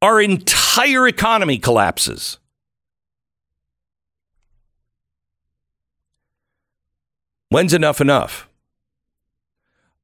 our 0.02 0.20
entire 0.20 1.06
economy 1.06 1.58
collapses. 1.58 2.38
When's 7.48 7.72
enough 7.72 8.00
enough? 8.00 8.48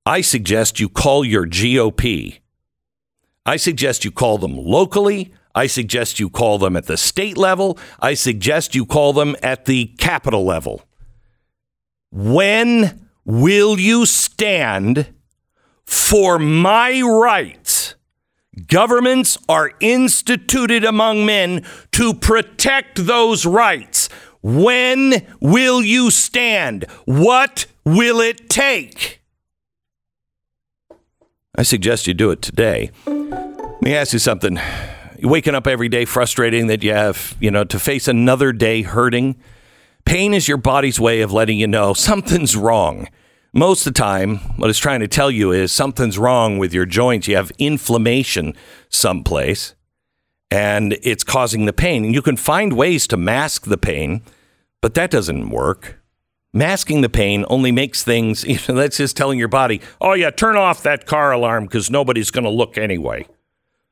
I 0.06 0.20
suggest 0.20 0.78
you 0.78 0.88
call 0.88 1.24
your 1.24 1.46
GOP. 1.46 2.38
I 3.44 3.56
suggest 3.56 4.04
you 4.04 4.11
call 4.11 4.38
them 4.38 4.56
locally. 4.56 5.32
I 5.54 5.66
suggest 5.66 6.18
you 6.18 6.30
call 6.30 6.58
them 6.58 6.76
at 6.76 6.86
the 6.86 6.96
state 6.96 7.36
level. 7.36 7.78
I 8.00 8.14
suggest 8.14 8.74
you 8.74 8.86
call 8.86 9.12
them 9.12 9.36
at 9.42 9.66
the 9.66 9.86
capital 9.98 10.44
level. 10.44 10.82
When 12.10 13.08
will 13.24 13.78
you 13.78 14.06
stand 14.06 15.12
for 15.84 16.38
my 16.38 17.00
rights? 17.02 17.94
Governments 18.66 19.38
are 19.48 19.72
instituted 19.80 20.84
among 20.84 21.24
men 21.24 21.64
to 21.92 22.12
protect 22.12 23.06
those 23.06 23.46
rights. 23.46 24.08
When 24.42 25.26
will 25.40 25.80
you 25.82 26.10
stand? 26.10 26.84
What 27.06 27.66
will 27.84 28.20
it 28.20 28.50
take? 28.50 29.22
I 31.54 31.62
suggest 31.62 32.06
you 32.06 32.14
do 32.14 32.30
it 32.30 32.42
today. 32.42 32.90
Let 33.06 33.82
me 33.82 33.94
ask 33.94 34.12
you 34.12 34.18
something. 34.18 34.58
You 35.22 35.28
waking 35.28 35.54
up 35.54 35.68
every 35.68 35.88
day 35.88 36.04
frustrating 36.04 36.66
that 36.66 36.82
you 36.82 36.92
have, 36.92 37.37
you 37.38 37.52
know, 37.52 37.62
to 37.62 37.78
face 37.78 38.08
another 38.08 38.52
day 38.52 38.82
hurting. 38.82 39.37
Pain 40.04 40.35
is 40.35 40.48
your 40.48 40.56
body's 40.56 40.98
way 40.98 41.20
of 41.20 41.32
letting 41.32 41.58
you 41.58 41.68
know 41.68 41.94
something's 41.94 42.56
wrong. 42.56 43.06
Most 43.52 43.87
of 43.87 43.94
the 43.94 44.00
time, 44.00 44.38
what 44.56 44.68
it's 44.68 44.80
trying 44.80 44.98
to 44.98 45.06
tell 45.06 45.30
you 45.30 45.52
is 45.52 45.70
something's 45.70 46.18
wrong 46.18 46.58
with 46.58 46.74
your 46.74 46.87
joints. 46.87 47.28
You 47.28 47.37
have 47.37 47.52
inflammation 47.58 48.56
someplace 48.88 49.76
and 50.50 50.98
it's 51.04 51.22
causing 51.22 51.66
the 51.66 51.72
pain. 51.72 52.04
And 52.04 52.12
you 52.12 52.20
can 52.20 52.37
find 52.37 52.72
ways 52.72 53.06
to 53.06 53.16
mask 53.16 53.66
the 53.66 53.78
pain, 53.78 54.22
but 54.80 54.94
that 54.94 55.12
doesn't 55.12 55.50
work. 55.50 56.00
Masking 56.52 57.00
the 57.00 57.08
pain 57.08 57.44
only 57.48 57.70
makes 57.70 58.02
things, 58.02 58.42
you 58.48 58.58
know, 58.68 58.74
that's 58.74 58.96
just 58.96 59.16
telling 59.16 59.38
your 59.38 59.46
body, 59.46 59.80
oh, 60.00 60.14
yeah, 60.14 60.30
turn 60.30 60.56
off 60.56 60.82
that 60.82 61.06
car 61.06 61.30
alarm 61.30 61.66
because 61.66 61.92
nobody's 61.92 62.32
going 62.32 62.42
to 62.42 62.50
look 62.50 62.76
anyway. 62.76 63.24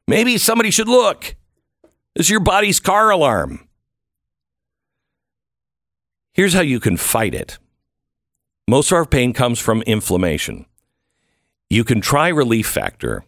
Maybe 0.07 0.39
somebody 0.39 0.71
should 0.71 0.89
look. 0.89 1.37
This 2.15 2.27
is 2.27 2.31
your 2.31 2.41
body's 2.41 2.81
car 2.81 3.11
alarm. 3.11 3.69
Here's 6.33 6.55
how 6.55 6.61
you 6.63 6.81
can 6.81 6.97
fight 6.97 7.35
it 7.35 7.59
most 8.69 8.93
of 8.93 8.97
our 8.97 9.05
pain 9.07 9.33
comes 9.33 9.59
from 9.59 9.83
inflammation. 9.83 10.65
You 11.69 11.83
can 11.83 12.01
try 12.01 12.29
Relief 12.29 12.69
Factor. 12.69 13.25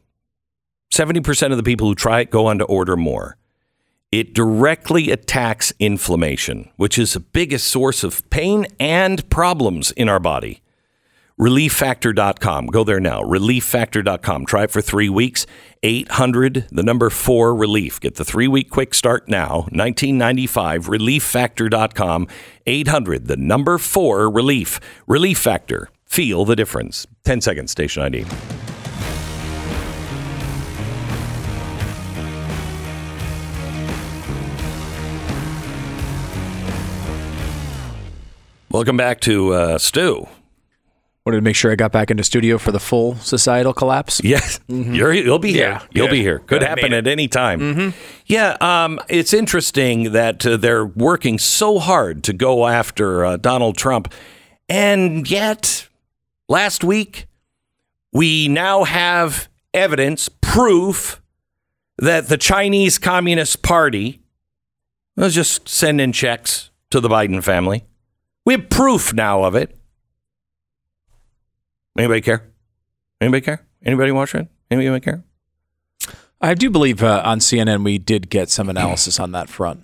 70% 0.93 1.51
of 1.51 1.57
the 1.57 1.63
people 1.65 1.89
who 1.89 1.95
try 1.95 2.21
it 2.21 2.31
go 2.31 2.47
on 2.47 2.59
to 2.59 2.65
order 2.65 2.97
more. 2.97 3.37
It 4.13 4.35
directly 4.35 5.11
attacks 5.11 5.73
inflammation, 5.81 6.71
which 6.77 6.97
is 6.97 7.15
the 7.15 7.21
biggest 7.21 7.67
source 7.67 8.05
of 8.05 8.29
pain 8.31 8.67
and 8.79 9.29
problems 9.31 9.91
in 9.91 10.09
our 10.09 10.21
body. 10.21 10.63
ReliefFactor.com. 11.43 12.67
Go 12.67 12.85
there 12.85 13.01
now. 13.01 13.21
ReliefFactor.com. 13.23 14.47
Try 14.47 14.63
it 14.63 14.71
for 14.71 14.81
three 14.81 15.09
weeks. 15.09 15.45
800, 15.83 16.69
the 16.71 16.85
number 16.85 17.11
four 17.11 17.53
relief. 17.57 17.99
Get 17.99 18.15
the 18.15 18.25
three 18.25 18.47
week 18.47 18.71
quick 18.71 18.95
start 18.95 19.27
now. 19.27 19.63
1995. 19.73 20.87
ReliefFactor.com. 20.87 22.29
800, 22.65 23.27
the 23.27 23.37
number 23.37 23.79
four 23.79 24.31
relief. 24.31 24.79
Relief 25.09 25.37
Factor. 25.37 25.91
Feel 26.05 26.45
the 26.45 26.55
difference. 26.55 27.09
10 27.25 27.41
seconds, 27.41 27.73
station 27.73 28.05
ID. 28.05 28.25
Welcome 38.71 38.97
back 38.97 39.19
to 39.23 39.55
uh, 39.55 39.79
Stu. 39.79 40.29
Wanted 41.25 41.37
to 41.37 41.43
make 41.43 41.55
sure 41.55 41.71
I 41.71 41.77
got 41.77 41.93
back 41.93 42.11
into 42.11 42.25
studio 42.25 42.59
for 42.59 42.73
the 42.73 42.81
full 42.81 43.15
societal 43.17 43.73
collapse. 43.73 44.21
Yes, 44.25 44.59
You're, 44.67 45.13
you'll 45.13 45.39
be 45.39 45.53
here. 45.53 45.69
Yeah, 45.69 45.87
you'll 45.93 46.09
be 46.09 46.21
here. 46.21 46.41
Could 46.41 46.65
I 46.65 46.69
happen 46.69 46.93
at 46.93 47.07
any 47.07 47.29
time. 47.29 47.95
Yeah, 48.27 48.57
um, 48.61 48.99
it's 49.09 49.33
interesting 49.33 50.13
that 50.13 50.45
uh, 50.45 50.57
they're 50.57 50.85
working 50.85 51.39
so 51.39 51.79
hard 51.79 52.25
to 52.25 52.33
go 52.33 52.67
after 52.67 53.25
uh, 53.25 53.37
Donald 53.37 53.77
Trump, 53.77 54.13
and 54.69 55.31
yet 55.31 55.87
last 56.49 56.83
week 56.83 57.27
we 58.13 58.49
now 58.49 58.83
have 58.83 59.49
evidence, 59.73 60.29
proof 60.41 61.23
that 61.99 62.29
the 62.29 62.37
Chinese 62.37 62.99
Communist 62.99 63.63
Party 63.63 64.21
was 65.17 65.37
just 65.37 65.69
sending 65.69 66.11
checks 66.11 66.71
to 66.91 66.99
the 66.99 67.09
Biden 67.09 67.45
family. 67.45 67.85
We 68.45 68.55
have 68.55 68.69
proof 68.71 69.15
now 69.15 69.45
of 69.45 69.55
it. 69.55 69.79
Anybody 71.97 72.21
care? 72.21 72.51
Anybody 73.21 73.41
care? 73.43 73.65
Anybody 73.85 74.13
watch 74.13 74.35
it? 74.35 74.49
Anybody 74.71 75.01
care? 75.01 75.25
I 76.41 76.55
do 76.55 76.71
believe 76.71 77.03
uh, 77.03 77.23
on 77.25 77.39
CNN 77.39 77.85
we 77.85 77.99
did 77.99 78.29
get 78.31 78.51
some 78.51 78.69
analysis 78.69 79.21
on 79.21 79.33
that 79.33 79.49
front. 79.49 79.81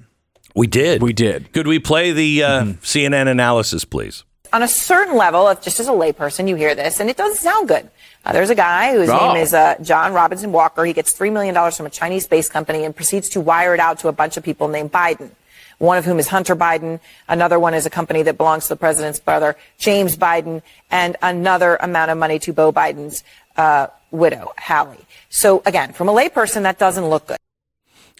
We 0.56 0.66
did. 0.66 1.02
We 1.02 1.12
did. 1.12 1.52
Could 1.52 1.66
we 1.68 1.78
play 1.78 2.10
the 2.12 2.42
uh, 2.42 2.64
CNN 2.82 3.28
analysis, 3.28 3.84
please? 3.84 4.24
on 4.50 4.62
a 4.62 4.68
certain 4.68 5.14
level, 5.14 5.46
if 5.48 5.60
just 5.60 5.78
as 5.78 5.88
a 5.88 5.92
layperson, 5.92 6.48
you 6.48 6.56
hear 6.56 6.74
this, 6.74 7.00
and 7.00 7.10
it 7.10 7.18
doesn't 7.18 7.36
sound 7.36 7.68
good. 7.68 7.86
Uh, 8.24 8.32
there's 8.32 8.48
a 8.48 8.54
guy 8.54 8.92
whose 8.94 9.10
Oh. 9.10 9.34
name 9.34 9.42
is 9.42 9.52
uh, 9.52 9.74
John 9.82 10.14
Robinson 10.14 10.52
Walker. 10.52 10.86
He 10.86 10.94
gets 10.94 11.12
$3 11.12 11.30
million 11.30 11.54
from 11.70 11.84
a 11.84 11.90
Chinese 11.90 12.24
space 12.24 12.48
company 12.48 12.84
and 12.84 12.96
proceeds 12.96 13.28
to 13.30 13.42
wire 13.42 13.74
it 13.74 13.80
out 13.80 13.98
to 13.98 14.08
a 14.08 14.12
bunch 14.12 14.38
of 14.38 14.42
people 14.42 14.66
named 14.68 14.90
Biden. 14.90 15.32
One 15.78 15.96
of 15.96 16.04
whom 16.04 16.18
is 16.18 16.28
Hunter 16.28 16.56
Biden. 16.56 17.00
Another 17.28 17.58
one 17.58 17.74
is 17.74 17.86
a 17.86 17.90
company 17.90 18.22
that 18.24 18.36
belongs 18.36 18.64
to 18.64 18.70
the 18.70 18.76
president's 18.76 19.20
brother, 19.20 19.56
James 19.78 20.16
Biden, 20.16 20.62
and 20.90 21.16
another 21.22 21.76
amount 21.76 22.10
of 22.10 22.18
money 22.18 22.38
to 22.40 22.52
Beau 22.52 22.72
Biden's 22.72 23.22
uh, 23.56 23.86
widow, 24.10 24.52
Hallie. 24.58 25.06
So 25.28 25.62
again, 25.66 25.92
from 25.92 26.08
a 26.08 26.12
layperson, 26.12 26.62
that 26.62 26.78
doesn't 26.78 27.06
look 27.06 27.26
good. 27.26 27.38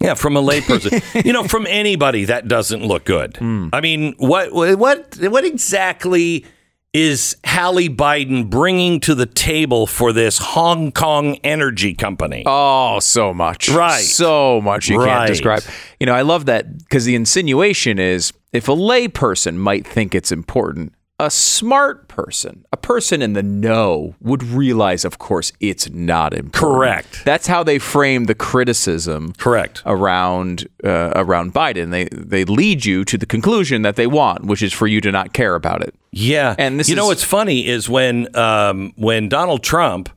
Yeah, 0.01 0.15
from 0.15 0.37
a 0.37 0.43
layperson. 0.43 1.03
you 1.25 1.33
know, 1.33 1.45
from 1.45 1.67
anybody 1.67 2.27
that 2.27 2.47
doesn't 2.47 2.85
look 2.85 3.05
good. 3.05 3.37
I 3.73 3.81
mean, 3.81 4.15
what 4.19 4.53
what 4.53 5.17
what 5.17 5.45
exactly 5.45 6.45
is 6.95 7.37
Hallie 7.47 7.89
Biden 7.91 8.49
bringing 8.49 8.99
to 9.01 9.15
the 9.15 9.27
table 9.27 9.87
for 9.87 10.13
this 10.13 10.39
Hong 10.39 10.91
Kong 10.91 11.37
energy 11.45 11.95
company? 11.95 12.43
Oh, 12.47 12.99
so 13.01 13.35
much. 13.35 13.69
Right. 13.69 14.01
So 14.03 14.61
much 14.61 14.89
you 14.89 14.99
Right. 14.99 15.09
can't 15.19 15.27
describe. 15.29 15.63
You 16.01 16.07
know, 16.07 16.15
I 16.15 16.23
love 16.23 16.47
that 16.47 16.79
because 16.79 17.05
the 17.05 17.15
insinuation 17.15 17.99
is 17.99 18.33
if 18.53 18.69
a 18.69 18.75
layperson 18.75 19.57
might 19.57 19.87
think 19.87 20.15
it's 20.15 20.33
important, 20.33 20.93
a 21.21 21.31
smart 21.31 22.07
person, 22.07 22.65
a 22.73 22.77
person 22.77 23.23
in 23.23 23.33
the 23.33 23.43
know, 23.43 24.15
would 24.21 24.43
realize, 24.43 25.05
of 25.05 25.19
course, 25.19 25.53
it's 25.59 25.91
not 25.91 26.33
important. 26.33 26.55
Correct. 26.55 27.25
That's 27.25 27.49
how 27.49 27.65
they 27.65 27.81
frame 27.81 28.25
the 28.27 28.37
criticism. 28.37 29.33
Correct. 29.37 29.83
Around 29.85 30.69
uh, 30.85 31.13
around 31.17 31.53
Biden, 31.55 31.91
they 31.91 32.05
they 32.13 32.45
lead 32.45 32.85
you 32.85 33.05
to 33.05 33.19
the 33.19 33.27
conclusion 33.27 33.83
that 33.83 33.97
they 33.97 34.07
want, 34.07 34.45
which 34.45 34.63
is 34.63 34.73
for 34.73 34.87
you 34.87 35.01
to 35.01 35.11
not 35.11 35.33
care 35.33 35.55
about 35.57 35.83
it. 35.83 35.95
Yeah, 36.13 36.55
And 36.59 36.79
this 36.79 36.89
you 36.89 36.95
know 36.97 37.07
what's 37.07 37.25
funny 37.25 37.67
is 37.67 37.89
when 37.89 38.35
um, 38.37 38.93
when 38.97 39.29
Donald 39.29 39.63
Trump 39.63 40.11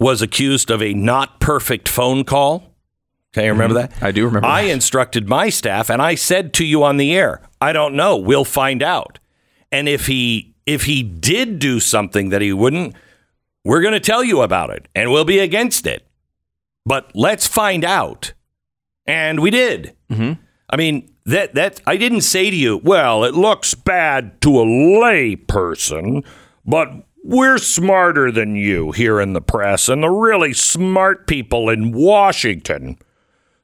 was 0.00 0.22
accused 0.22 0.70
of 0.70 0.82
a 0.82 0.92
not 0.92 1.40
perfect 1.40 1.88
phone 1.88 2.24
call. 2.24 2.64
Okay, 3.32 3.46
you 3.46 3.52
remember 3.52 3.74
that? 3.74 3.92
Mm-hmm. 3.92 4.04
I 4.04 4.10
do 4.12 4.24
remember 4.26 4.48
I 4.48 4.64
that. 4.64 4.70
instructed 4.70 5.28
my 5.28 5.50
staff, 5.50 5.88
and 5.90 6.02
I 6.02 6.14
said 6.16 6.52
to 6.54 6.64
you 6.64 6.82
on 6.82 6.96
the 6.96 7.14
air, 7.14 7.42
"I 7.60 7.72
don't 7.72 7.94
know. 7.94 8.16
We'll 8.16 8.44
find 8.44 8.82
out." 8.82 9.18
And 9.70 9.88
if 9.88 10.06
he 10.06 10.54
if 10.66 10.84
he 10.84 11.02
did 11.02 11.58
do 11.58 11.80
something 11.80 12.28
that 12.28 12.42
he 12.42 12.52
wouldn't, 12.52 12.94
we're 13.64 13.82
going 13.82 13.94
to 13.94 14.00
tell 14.00 14.22
you 14.22 14.42
about 14.42 14.70
it, 14.70 14.88
and 14.94 15.10
we'll 15.10 15.24
be 15.24 15.38
against 15.38 15.86
it. 15.86 16.06
But 16.84 17.10
let's 17.14 17.46
find 17.46 17.84
out. 17.84 18.32
And 19.06 19.40
we 19.40 19.50
did. 19.50 19.94
Mm-hmm. 20.10 20.40
I 20.70 20.76
mean, 20.76 21.10
that 21.24 21.54
that 21.54 21.80
I 21.86 21.96
didn't 21.96 22.22
say 22.22 22.50
to 22.50 22.56
you, 22.56 22.78
well, 22.78 23.24
it 23.24 23.34
looks 23.34 23.74
bad 23.74 24.40
to 24.42 24.60
a 24.60 24.64
lay 25.00 25.36
person, 25.36 26.22
but 26.64 26.90
we're 27.22 27.58
smarter 27.58 28.32
than 28.32 28.56
you 28.56 28.92
here 28.92 29.20
in 29.20 29.32
the 29.32 29.40
press, 29.40 29.88
and 29.88 30.02
the 30.02 30.10
really 30.10 30.54
smart 30.54 31.26
people 31.26 31.68
in 31.68 31.92
Washington, 31.92 32.98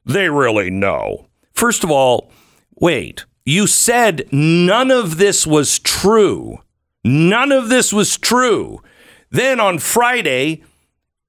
they 0.05 0.29
really 0.29 0.69
know. 0.69 1.27
First 1.53 1.83
of 1.83 1.89
all, 1.89 2.31
wait, 2.75 3.25
you 3.45 3.67
said 3.67 4.27
none 4.31 4.91
of 4.91 5.17
this 5.17 5.45
was 5.45 5.79
true. 5.79 6.59
None 7.03 7.51
of 7.51 7.69
this 7.69 7.93
was 7.93 8.17
true. 8.17 8.81
Then 9.29 9.59
on 9.59 9.77
Friday, 9.79 10.63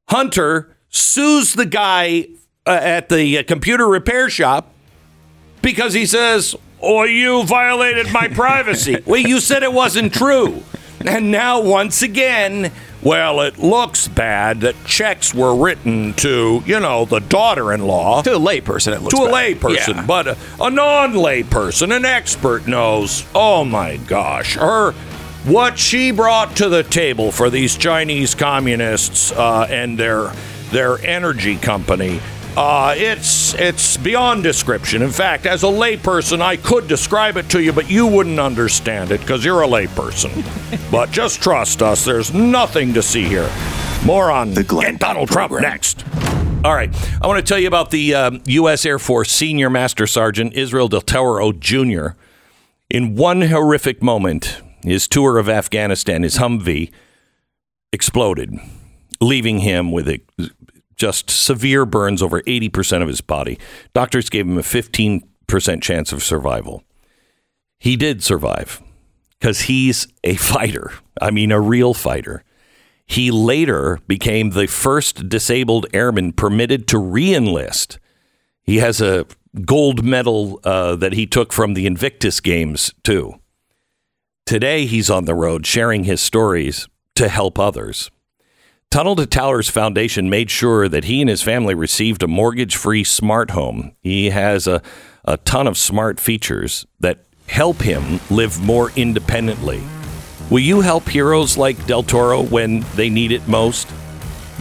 Hunter 0.08 0.74
sues 0.88 1.52
the 1.52 1.66
guy 1.66 2.28
uh, 2.66 2.70
at 2.70 3.08
the 3.10 3.38
uh, 3.38 3.42
computer 3.42 3.86
repair 3.86 4.30
shop 4.30 4.72
because 5.60 5.92
he 5.92 6.06
says, 6.06 6.54
"Oh, 6.80 7.04
you 7.04 7.44
violated 7.44 8.10
my 8.12 8.28
privacy." 8.42 9.02
Wait, 9.04 9.28
you 9.28 9.40
said 9.40 9.62
it 9.62 9.72
wasn't 9.72 10.14
true, 10.14 10.62
and 11.06 11.30
now 11.30 11.60
once 11.60 12.02
again, 12.02 12.72
well, 13.02 13.40
it 13.42 13.58
looks 13.58 14.08
bad 14.08 14.62
that 14.62 14.74
checks 14.84 15.34
were 15.34 15.54
written 15.54 16.14
to 16.14 16.62
you 16.66 16.80
know 16.80 17.04
the 17.04 17.20
daughter-in-law 17.20 18.22
To 18.22 18.36
a 18.36 18.38
layperson, 18.38 18.94
it 18.94 19.02
looks 19.02 19.14
to 19.14 19.22
a 19.22 19.26
bad. 19.26 19.32
lay 19.34 19.54
person, 19.54 19.96
Yeah. 19.96 20.06
but 20.06 20.26
a, 20.28 20.36
a 20.60 20.70
non-lay 20.70 21.42
person, 21.44 21.92
an 21.92 22.04
expert 22.04 22.66
knows. 22.66 23.24
Oh 23.34 23.64
my 23.64 23.96
gosh, 23.98 24.54
her 24.56 24.92
what 25.44 25.78
she 25.78 26.10
brought 26.10 26.56
to 26.56 26.68
the 26.68 26.82
table 26.82 27.30
for 27.30 27.50
these 27.50 27.76
Chinese 27.76 28.34
communists 28.34 29.30
uh, 29.32 29.66
and 29.70 29.96
their 29.98 30.32
their 30.70 30.98
energy 31.06 31.56
company. 31.56 32.20
Uh, 32.56 32.94
it's 32.96 33.52
it's 33.54 33.98
beyond 33.98 34.42
description. 34.42 35.02
In 35.02 35.10
fact, 35.10 35.44
as 35.44 35.62
a 35.62 35.66
layperson, 35.66 36.40
I 36.40 36.56
could 36.56 36.88
describe 36.88 37.36
it 37.36 37.50
to 37.50 37.62
you, 37.62 37.70
but 37.70 37.90
you 37.90 38.06
wouldn't 38.06 38.40
understand 38.40 39.10
it 39.10 39.20
because 39.20 39.44
you're 39.44 39.62
a 39.62 39.68
layperson. 39.68 40.32
but 40.90 41.10
just 41.10 41.42
trust 41.42 41.82
us. 41.82 42.04
There's 42.04 42.32
nothing 42.32 42.94
to 42.94 43.02
see 43.02 43.24
here. 43.24 43.50
More 44.06 44.30
on 44.30 44.54
The 44.54 44.64
Glenn 44.64 44.86
and 44.86 44.98
Donald 44.98 45.28
Trump 45.28 45.50
Program. 45.50 45.70
next. 45.70 46.04
All 46.64 46.74
right. 46.74 46.90
I 47.20 47.26
want 47.26 47.44
to 47.44 47.48
tell 47.48 47.58
you 47.58 47.68
about 47.68 47.90
the 47.90 48.14
um, 48.14 48.40
U.S. 48.46 48.86
Air 48.86 48.98
Force 48.98 49.30
Senior 49.30 49.68
Master 49.68 50.06
Sergeant 50.06 50.54
Israel 50.54 50.88
Del 50.88 51.02
Toro 51.02 51.52
Jr. 51.52 52.08
In 52.88 53.16
one 53.16 53.42
horrific 53.42 54.02
moment, 54.02 54.62
his 54.82 55.06
tour 55.06 55.38
of 55.38 55.48
Afghanistan, 55.48 56.22
his 56.22 56.38
Humvee, 56.38 56.90
exploded, 57.92 58.58
leaving 59.20 59.58
him 59.58 59.92
with 59.92 60.08
a, 60.08 60.20
just 60.96 61.30
severe 61.30 61.84
burns 61.84 62.22
over 62.22 62.42
80% 62.42 63.02
of 63.02 63.08
his 63.08 63.20
body. 63.20 63.58
Doctors 63.92 64.30
gave 64.30 64.46
him 64.46 64.58
a 64.58 64.62
15% 64.62 65.22
chance 65.82 66.12
of 66.12 66.22
survival. 66.22 66.82
He 67.78 67.96
did 67.96 68.22
survive 68.22 68.82
because 69.38 69.62
he's 69.62 70.08
a 70.24 70.34
fighter. 70.36 70.92
I 71.20 71.30
mean, 71.30 71.52
a 71.52 71.60
real 71.60 71.94
fighter. 71.94 72.42
He 73.06 73.30
later 73.30 74.00
became 74.08 74.50
the 74.50 74.66
first 74.66 75.28
disabled 75.28 75.86
airman 75.92 76.32
permitted 76.32 76.88
to 76.88 76.96
reenlist. 76.96 77.98
He 78.62 78.78
has 78.78 79.00
a 79.00 79.26
gold 79.64 80.04
medal 80.04 80.60
uh, 80.64 80.96
that 80.96 81.12
he 81.12 81.26
took 81.26 81.52
from 81.52 81.74
the 81.74 81.86
Invictus 81.86 82.40
Games, 82.40 82.92
too. 83.04 83.38
Today, 84.44 84.86
he's 84.86 85.08
on 85.08 85.24
the 85.24 85.34
road 85.34 85.66
sharing 85.66 86.04
his 86.04 86.20
stories 86.20 86.88
to 87.14 87.28
help 87.28 87.58
others. 87.58 88.10
Tunnel 88.96 89.16
to 89.16 89.26
Towers 89.26 89.68
Foundation 89.68 90.30
made 90.30 90.50
sure 90.50 90.88
that 90.88 91.04
he 91.04 91.20
and 91.20 91.28
his 91.28 91.42
family 91.42 91.74
received 91.74 92.22
a 92.22 92.26
mortgage 92.26 92.76
free 92.76 93.04
smart 93.04 93.50
home. 93.50 93.94
He 94.00 94.30
has 94.30 94.66
a, 94.66 94.80
a 95.26 95.36
ton 95.36 95.66
of 95.66 95.76
smart 95.76 96.18
features 96.18 96.86
that 97.00 97.18
help 97.46 97.82
him 97.82 98.20
live 98.30 98.58
more 98.64 98.90
independently. 98.96 99.82
Will 100.48 100.60
you 100.60 100.80
help 100.80 101.10
heroes 101.10 101.58
like 101.58 101.86
Del 101.86 102.04
Toro 102.04 102.42
when 102.42 102.86
they 102.94 103.10
need 103.10 103.32
it 103.32 103.46
most? 103.46 103.86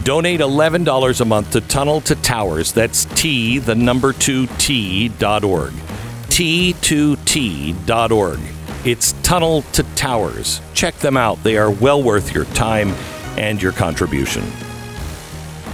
Donate 0.02 0.40
$11 0.40 1.20
a 1.22 1.24
month 1.24 1.52
to 1.52 1.62
Tunnel 1.62 2.02
to 2.02 2.14
Towers. 2.16 2.74
That's 2.74 3.06
T, 3.06 3.58
the 3.58 3.74
number 3.74 4.12
two 4.12 4.48
T 4.58 5.08
dot 5.08 5.44
org. 5.44 5.72
T2T 6.28 7.86
dot 7.86 8.12
org. 8.12 8.40
It's 8.84 9.12
Tunnel 9.22 9.62
to 9.72 9.82
Towers. 9.94 10.60
Check 10.74 10.94
them 10.96 11.16
out. 11.16 11.42
They 11.42 11.56
are 11.56 11.70
well 11.70 12.02
worth 12.02 12.34
your 12.34 12.44
time 12.44 12.94
and 13.38 13.60
your 13.62 13.72
contribution. 13.72 14.42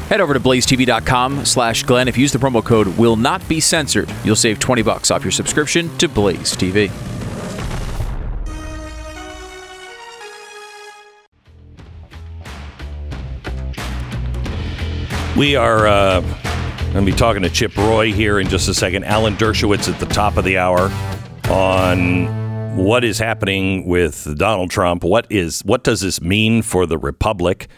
Head 0.09 0.20
over 0.20 0.35
to 0.35 0.40
blazetv.com 0.40 1.44
slash 1.46 1.85
Glenn. 1.85 2.07
If 2.07 2.18
you 2.18 2.22
use 2.22 2.33
the 2.33 2.38
promo 2.38 2.62
code 2.62 2.87
will 2.98 3.16
not 3.16 3.46
be 3.48 3.61
censored, 3.61 4.12
you'll 4.25 4.37
save 4.37 4.59
20 4.59 4.83
bucks 4.83 5.11
off 5.11 5.25
your 5.25 5.31
subscription 5.31 5.96
to 5.98 6.09
Blaze 6.09 6.55
TV. 6.55 6.90
We 15.37 15.57
are 15.57 15.87
uh, 15.87 16.20
going 16.92 17.07
to 17.07 17.11
be 17.11 17.16
talking 17.16 17.42
to 17.42 17.48
Chip 17.48 17.75
Roy 17.79 18.12
here 18.12 18.38
in 18.38 18.48
just 18.48 18.68
a 18.68 18.75
second. 18.75 19.05
Alan 19.05 19.35
Dershowitz 19.37 19.90
at 19.90 19.98
the 19.98 20.07
top 20.07 20.37
of 20.37 20.44
the 20.44 20.59
hour 20.59 20.90
on 21.48 22.41
what 22.75 23.05
is 23.05 23.19
happening 23.19 23.87
with 23.87 24.37
Donald 24.39 24.71
Trump. 24.71 25.05
What 25.05 25.27
is 25.31 25.63
what 25.65 25.85
does 25.85 26.01
this 26.01 26.21
mean 26.21 26.63
for 26.63 26.87
the 26.87 26.99
Republic? 26.99 27.69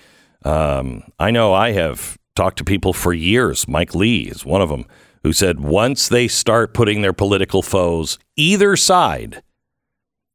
Um, 0.45 1.03
I 1.19 1.31
know 1.31 1.53
I 1.53 1.73
have 1.73 2.17
talked 2.37 2.59
to 2.59 2.65
people 2.65 2.93
for 2.93 3.13
years. 3.13 3.67
Mike 3.67 3.95
Lee 3.95 4.23
is 4.23 4.45
one 4.45 4.61
of 4.61 4.69
them 4.69 4.87
who 5.23 5.33
said 5.33 5.61
once 5.61 6.09
they 6.09 6.29
start 6.29 6.75
putting 6.75 7.03
their 7.03 7.13
political 7.13 7.63
foes 7.63 8.19
either 8.37 8.77
side, 8.77 9.43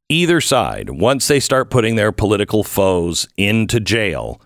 either 0.08 0.40
side, 0.40 0.90
once 0.90 1.28
they 1.28 1.40
start 1.40 1.70
putting 1.70 1.96
their 1.96 2.12
political 2.12 2.62
foes 2.62 3.28
into 3.36 3.80
jail, 3.80 4.40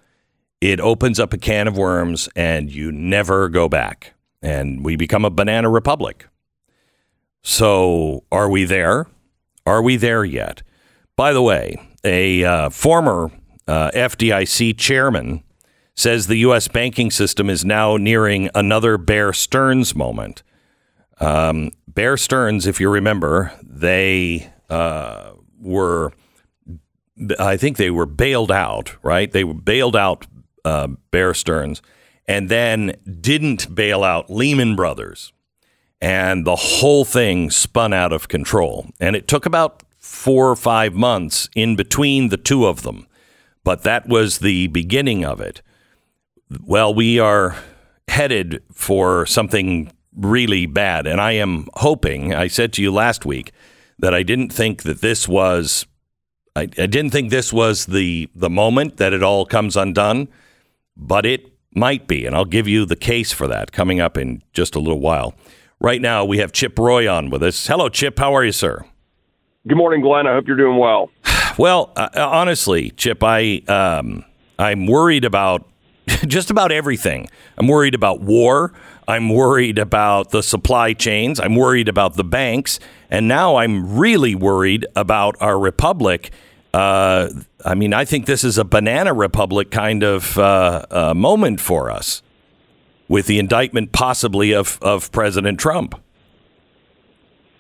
it 0.61 0.81
opens 0.81 1.19
up 1.19 1.33
a 1.33 1.39
can 1.39 1.67
of 1.67 1.77
worms 1.77 2.29
and 2.37 2.71
you 2.71 2.93
never 2.93 3.49
go 3.49 3.69
back. 3.69 4.15
And 4.43 4.85
we 4.85 4.97
become 4.97 5.25
a 5.25 5.31
banana 5.31 5.71
republic. 5.71 6.29
So 7.43 8.25
are 8.31 8.51
we 8.51 8.65
there? 8.65 9.07
Are 9.67 9.83
we 9.83 9.97
there 9.97 10.25
yet? 10.25 10.63
By 11.17 11.33
the 11.33 11.43
way, 11.43 11.77
a 12.05 12.45
uh, 12.45 12.71
former 12.71 13.31
uh, 13.67 13.91
FDIC 13.93 14.77
chairman 14.77 15.43
says 15.95 16.27
the 16.27 16.37
U.S. 16.39 16.69
banking 16.69 17.11
system 17.11 17.49
is 17.49 17.65
now 17.65 17.97
nearing 17.97 18.51
another 18.55 18.99
Bear 18.99 19.33
Stearns 19.33 19.95
moment. 19.95 20.43
Um, 21.21 21.71
Bear 21.87 22.17
Stearns, 22.17 22.67
if 22.67 22.81
you 22.81 22.91
remember, 22.91 23.53
they 23.63 24.51
uh, 24.69 25.33
were, 25.61 26.13
I 27.39 27.57
think 27.57 27.77
they 27.77 27.91
were 27.91 28.07
bailed 28.07 28.51
out, 28.51 28.97
right? 29.05 29.31
They 29.31 29.45
were 29.45 29.55
bailed 29.55 29.95
out 29.95 30.27
uh, 30.65 30.89
Bear 31.11 31.33
Stearns 31.33 31.81
and 32.27 32.49
then 32.49 32.97
didn't 33.21 33.75
bail 33.75 34.03
out 34.03 34.31
Lehman 34.31 34.75
Brothers. 34.75 35.33
And 36.01 36.47
the 36.47 36.57
whole 36.57 37.05
thing 37.05 37.51
spun 37.51 37.93
out 37.93 38.13
of 38.13 38.29
control. 38.29 38.87
And 39.01 39.17
it 39.17 39.27
took 39.27 39.47
about 39.47 39.83
four 39.99 40.51
or 40.51 40.57
five 40.57 40.95
months 40.95 41.49
in 41.55 41.77
between 41.77 42.29
the 42.29 42.37
two 42.37 42.67
of 42.67 42.83
them. 42.83 43.07
But 43.63 43.83
that 43.83 44.07
was 44.07 44.39
the 44.39 44.67
beginning 44.67 45.25
of 45.25 45.41
it. 45.41 45.63
Well, 46.63 46.93
we 46.93 47.19
are 47.19 47.57
headed 48.09 48.63
for 48.73 49.25
something 49.25 49.91
really 50.15 50.67
bad. 50.67 51.07
And 51.07 51.21
I 51.21 51.33
am 51.33 51.69
hoping, 51.75 52.35
I 52.35 52.49
said 52.49 52.73
to 52.75 52.83
you 52.83 52.93
last 52.93 53.25
week, 53.25 53.53
that 53.99 54.15
I 54.15 54.23
didn't 54.23 54.53
think 54.53 54.83
that 54.83 55.01
this 55.01 55.29
was. 55.29 55.87
I, 56.57 56.63
I 56.63 56.87
didn't 56.87 57.11
think 57.11 57.31
this 57.31 57.53
was 57.53 57.87
the 57.87 58.29
the 58.35 58.51
moment 58.51 58.99
that 58.99 59.13
it 59.13 59.23
all 59.23 59.45
comes 59.47 59.77
undone, 59.77 60.29
but 60.97 61.27
it 61.27 61.53
might 61.75 62.07
be, 62.07 62.27
and 62.27 62.37
I'll 62.37 62.45
give 62.45 62.69
you 62.69 62.85
the 62.87 62.97
case 62.97 63.33
for 63.33 63.49
that 63.49 63.73
coming 63.73 64.01
up 64.01 64.17
in 64.17 64.43
just 64.53 64.77
a 64.77 64.81
little 64.81 65.01
while. 65.01 65.35
Right 65.81 66.01
now, 66.01 66.25
we 66.25 66.39
have 66.39 66.53
Chip 66.53 66.79
Roy 66.79 67.11
on 67.11 67.31
with 67.31 67.43
us. 67.43 67.67
Hello, 67.67 67.89
Chip. 67.89 68.19
How 68.19 68.35
are 68.35 68.45
you, 68.45 68.53
sir? 68.53 68.85
Good 69.67 69.77
morning, 69.77 70.03
Glenn. 70.03 70.27
I 70.27 70.35
hope 70.35 70.47
you're 70.47 70.57
doing 70.57 70.79
well. 70.79 71.11
Well, 71.57 71.93
uh, 71.95 72.09
honestly, 72.17 72.91
Chip, 72.91 73.23
I 73.23 73.63
um, 73.69 74.25
I'm 74.59 74.87
worried 74.87 75.25
about 75.25 75.69
just 76.27 76.51
about 76.51 76.73
everything. 76.73 77.29
I'm 77.57 77.69
worried 77.69 77.95
about 77.95 78.23
war. 78.23 78.73
I'm 79.07 79.29
worried 79.29 79.79
about 79.79 80.31
the 80.31 80.43
supply 80.43 80.95
chains. 80.95 81.39
I'm 81.39 81.55
worried 81.55 81.89
about 81.89 82.15
the 82.17 82.25
banks, 82.25 82.81
and 83.09 83.29
now 83.29 83.55
I'm 83.55 83.97
really 83.97 84.35
worried 84.35 84.85
about 84.97 85.37
our 85.41 85.57
republic. 85.57 86.33
Uh, 86.73 87.29
I 87.65 87.77
mean, 87.77 87.95
I 87.95 88.05
think 88.05 88.27
this 88.27 88.43
is 88.43 88.59
a 88.59 88.65
banana 88.65 89.15
republic 89.15 89.71
kind 89.71 90.03
of 90.03 90.37
uh, 90.37 90.87
uh, 90.91 91.15
moment 91.15 91.61
for 91.61 91.89
us, 91.89 92.21
with 93.09 93.27
the 93.27 93.39
indictment 93.39 93.93
possibly 93.93 94.53
of 94.53 94.79
of 94.83 95.11
President 95.13 95.59
Trump. 95.59 95.95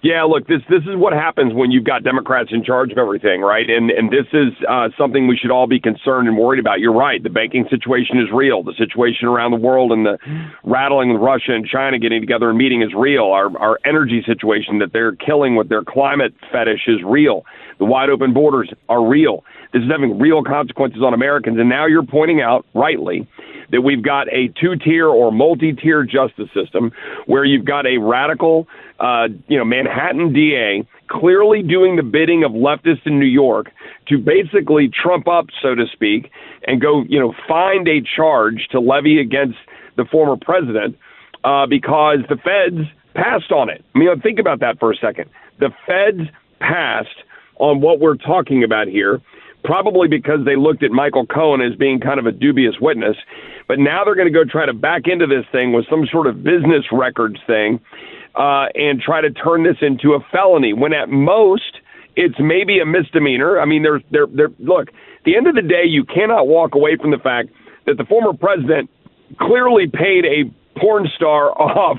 Yeah, 0.05 0.25
look, 0.25 0.47
this 0.47 0.61
this 0.69 0.83
is 0.83 0.97
what 0.97 1.15
happens 1.15 1.55
when 1.55 1.71
you've 1.71 1.85
got 1.85 2.05
Democrats 2.05 2.51
in 2.53 2.63
charge 2.63 2.93
of 2.93 2.99
everything, 2.99 3.41
right? 3.41 3.65
And 3.71 3.91
and 3.91 4.11
this 4.11 4.27
is 4.35 4.53
uh, 4.69 4.91
something 4.99 5.27
we 5.27 5.39
should 5.39 5.51
all 5.51 5.67
be 5.67 5.81
concerned 5.81 6.29
and 6.29 6.37
worried 6.37 6.61
about. 6.61 6.81
You're 6.81 6.93
right. 6.93 7.23
The 7.23 7.31
banking 7.31 7.65
situation 7.71 8.19
is 8.19 8.29
real. 8.31 8.63
The 8.63 8.75
situation 8.77 9.29
around 9.29 9.53
the 9.53 9.57
world 9.57 9.93
and 9.93 10.05
the 10.05 10.19
rattling 10.63 11.11
with 11.11 11.23
Russia 11.23 11.55
and 11.55 11.67
China 11.67 11.99
getting 11.99 12.21
together 12.21 12.51
and 12.51 12.59
meeting 12.59 12.83
is 12.83 12.93
real. 12.95 13.25
Our 13.25 13.57
our 13.59 13.79
energy 13.87 14.23
situation 14.27 14.79
that 14.81 14.93
they're 14.93 15.17
killing 15.17 15.57
with 15.57 15.71
their 15.71 15.83
climate 15.83 16.35
fetish 16.53 16.83
is 16.87 17.03
real. 17.03 17.47
The 17.79 17.87
wide 17.87 18.11
open 18.11 18.35
borders 18.35 18.71
are 18.91 19.03
real. 19.03 19.43
This 19.73 19.83
is 19.83 19.91
having 19.91 20.19
real 20.19 20.45
consequences 20.45 21.01
on 21.03 21.15
Americans. 21.15 21.59
And 21.59 21.71
now 21.71 21.87
you're 21.87 22.05
pointing 22.05 22.43
out 22.43 22.67
rightly 22.75 23.27
that 23.75 23.81
we've 23.81 24.03
got 24.03 24.29
a 24.33 24.49
two 24.61 24.77
tier 24.77 25.09
or 25.09 25.33
multi 25.33 25.73
tier 25.73 26.05
justice 26.05 26.49
system 26.55 26.93
where 27.27 27.45
you've 27.45 27.65
got 27.65 27.87
a 27.87 27.99
radical, 27.99 28.69
uh, 29.01 29.27
you 29.49 29.59
know, 29.59 29.65
Manhattan 29.65 30.33
DA 30.33 30.87
clearly 31.09 31.61
doing 31.61 31.97
the 31.97 32.03
bidding 32.05 32.45
of 32.45 32.53
leftists 32.53 33.05
in 33.05 33.19
New 33.19 33.27
York 33.27 33.73
to 34.07 34.17
basically 34.17 34.89
trump 34.89 35.27
up, 35.27 35.47
so 35.61 35.75
to 35.75 35.87
speak, 35.93 36.31
and 36.69 36.81
go, 36.81 37.03
you 37.09 37.19
know, 37.19 37.35
find 37.49 37.89
a 37.89 38.01
charge 38.01 38.69
to 38.71 38.79
levy 38.79 39.21
against 39.21 39.59
the 39.97 40.05
former 40.05 40.37
president 40.41 40.97
uh, 41.43 41.67
because 41.67 42.19
the 42.29 42.37
feds 42.37 42.87
passed 43.15 43.51
on 43.51 43.69
it. 43.69 43.85
I 43.95 43.99
mean, 43.99 44.21
think 44.21 44.39
about 44.39 44.61
that 44.61 44.79
for 44.79 44.93
a 44.93 44.97
second. 44.97 45.29
The 45.59 45.71
feds 45.85 46.31
passed 46.61 47.25
on 47.57 47.81
what 47.81 47.99
we're 47.99 48.17
talking 48.17 48.63
about 48.63 48.87
here 48.87 49.21
probably 49.65 50.07
because 50.09 50.45
they 50.45 50.57
looked 50.57 50.83
at 50.83 50.91
Michael 50.91 51.27
Cohen 51.27 51.61
as 51.61 51.75
being 51.77 51.99
kind 51.99 52.21
of 52.21 52.27
a 52.27 52.33
dubious 52.33 52.75
witness. 52.81 53.17
But 53.67 53.79
now 53.79 54.05
they're 54.05 54.15
going 54.15 54.33
to 54.33 54.33
go 54.33 54.45
try 54.45 54.67
to 54.67 54.75
back 54.75 55.03
into 55.07 55.27
this 55.27 55.45
thing 55.51 55.73
with 55.73 55.87
some 55.89 56.07
sort 56.11 56.27
of 56.27 56.43
business 56.43 56.85
records 56.93 57.39
thing 57.47 57.81
uh, 58.35 58.67
and 58.75 59.01
try 59.01 59.21
to 59.21 59.31
turn 59.31 59.63
this 59.63 59.77
into 59.81 60.15
a 60.15 60.21
felony 60.31 60.73
when 60.73 60.93
at 60.93 61.09
most 61.09 61.81
it's 62.17 62.37
maybe 62.39 62.79
a 62.81 62.87
misdemeanor. 62.87 63.59
I 63.59 63.65
mean, 63.65 63.83
there's 63.83 64.03
there 64.11 64.27
there 64.27 64.51
look, 64.59 64.89
at 64.89 65.25
the 65.25 65.37
end 65.37 65.47
of 65.47 65.55
the 65.55 65.63
day, 65.63 65.85
you 65.87 66.05
cannot 66.05 66.47
walk 66.47 66.75
away 66.75 66.97
from 66.97 67.11
the 67.11 67.19
fact 67.19 67.51
that 67.87 67.97
the 67.97 68.05
former 68.05 68.33
president 68.33 68.91
clearly 69.41 69.87
paid 69.87 70.25
a 70.25 70.79
porn 70.79 71.09
star 71.15 71.51
off 71.61 71.99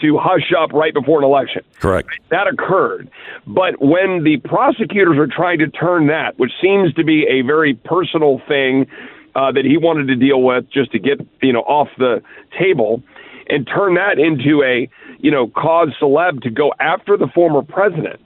to 0.00 0.18
hush 0.18 0.52
up 0.56 0.72
right 0.72 0.92
before 0.92 1.18
an 1.18 1.24
election. 1.24 1.62
Correct. 1.80 2.08
That 2.28 2.46
occurred. 2.46 3.10
But 3.46 3.80
when 3.80 4.24
the 4.24 4.36
prosecutors 4.44 5.16
are 5.16 5.26
trying 5.26 5.58
to 5.60 5.68
turn 5.68 6.08
that, 6.08 6.38
which 6.38 6.52
seems 6.60 6.92
to 6.94 7.04
be 7.04 7.26
a 7.26 7.40
very 7.40 7.74
personal 7.74 8.40
thing 8.46 8.86
uh, 9.36 9.52
that 9.52 9.64
he 9.64 9.76
wanted 9.76 10.08
to 10.08 10.16
deal 10.16 10.42
with 10.42 10.64
just 10.70 10.90
to 10.92 10.98
get, 10.98 11.20
you 11.42 11.52
know, 11.52 11.60
off 11.60 11.88
the 11.98 12.22
table, 12.58 13.02
and 13.48 13.66
turn 13.66 13.94
that 13.94 14.18
into 14.18 14.62
a, 14.64 14.88
you 15.18 15.30
know, 15.30 15.46
cause 15.48 15.90
celeb 16.00 16.42
to 16.42 16.50
go 16.50 16.72
after 16.80 17.16
the 17.16 17.28
former 17.34 17.62
president. 17.62 18.18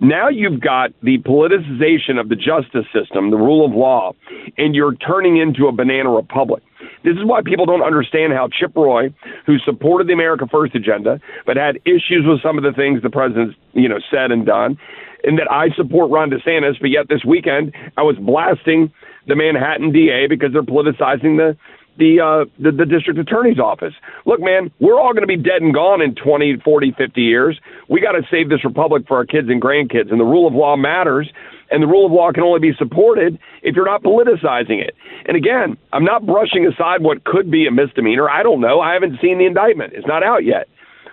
Now 0.00 0.28
you've 0.28 0.60
got 0.60 0.92
the 1.02 1.18
politicization 1.18 2.20
of 2.20 2.28
the 2.28 2.36
justice 2.36 2.86
system, 2.92 3.30
the 3.30 3.36
rule 3.36 3.64
of 3.66 3.72
law, 3.72 4.12
and 4.56 4.74
you're 4.74 4.94
turning 4.94 5.38
into 5.38 5.66
a 5.66 5.72
banana 5.72 6.10
republic. 6.10 6.62
This 7.02 7.16
is 7.16 7.24
why 7.24 7.40
people 7.42 7.66
don't 7.66 7.82
understand 7.82 8.32
how 8.32 8.48
Chip 8.48 8.76
Roy, 8.76 9.12
who 9.46 9.58
supported 9.58 10.06
the 10.08 10.12
America 10.12 10.46
First 10.50 10.74
agenda, 10.74 11.20
but 11.46 11.56
had 11.56 11.76
issues 11.84 12.24
with 12.26 12.42
some 12.42 12.58
of 12.58 12.64
the 12.64 12.72
things 12.72 13.02
the 13.02 13.10
president's, 13.10 13.56
you 13.72 13.88
know, 13.88 13.98
said 14.10 14.30
and 14.30 14.44
done, 14.46 14.78
and 15.24 15.38
that 15.38 15.50
I 15.50 15.70
support 15.74 16.10
Ron 16.10 16.30
DeSantis, 16.30 16.78
but 16.80 16.90
yet 16.90 17.08
this 17.08 17.24
weekend 17.24 17.72
I 17.96 18.02
was 18.02 18.16
blasting 18.16 18.92
the 19.28 19.36
Manhattan 19.36 19.92
DA 19.92 20.26
because 20.26 20.52
they're 20.52 20.62
politicizing 20.62 21.36
the 21.36 21.56
the, 21.98 22.20
uh, 22.20 22.44
the 22.62 22.70
the 22.70 22.86
district 22.86 23.18
attorney's 23.18 23.58
office. 23.58 23.92
Look, 24.24 24.40
man, 24.40 24.70
we're 24.78 24.98
all 24.98 25.12
going 25.12 25.26
to 25.26 25.26
be 25.26 25.36
dead 25.36 25.62
and 25.62 25.74
gone 25.74 26.00
in 26.00 26.14
20, 26.14 26.58
40, 26.58 26.94
50 26.96 27.20
years. 27.20 27.60
We 27.88 28.00
got 28.00 28.12
to 28.12 28.22
save 28.30 28.48
this 28.48 28.64
republic 28.64 29.04
for 29.08 29.16
our 29.16 29.26
kids 29.26 29.48
and 29.48 29.60
grandkids, 29.60 30.10
and 30.10 30.20
the 30.20 30.24
rule 30.24 30.46
of 30.46 30.54
law 30.54 30.76
matters. 30.76 31.30
And 31.70 31.82
the 31.82 31.86
rule 31.86 32.06
of 32.06 32.12
law 32.12 32.32
can 32.32 32.44
only 32.44 32.60
be 32.60 32.72
supported 32.78 33.38
if 33.62 33.76
you're 33.76 33.84
not 33.84 34.02
politicizing 34.02 34.82
it. 34.82 34.94
And 35.26 35.36
again, 35.36 35.76
I'm 35.92 36.04
not 36.04 36.24
brushing 36.24 36.66
aside 36.66 37.02
what 37.02 37.24
could 37.24 37.50
be 37.50 37.66
a 37.66 37.70
misdemeanor. 37.70 38.30
I 38.30 38.42
don't 38.42 38.62
know. 38.62 38.80
I 38.80 38.94
haven't 38.94 39.20
seen 39.20 39.36
the 39.36 39.44
indictment. 39.44 39.92
It's 39.92 40.06
not 40.06 40.22
out 40.22 40.44
yet. 40.46 40.68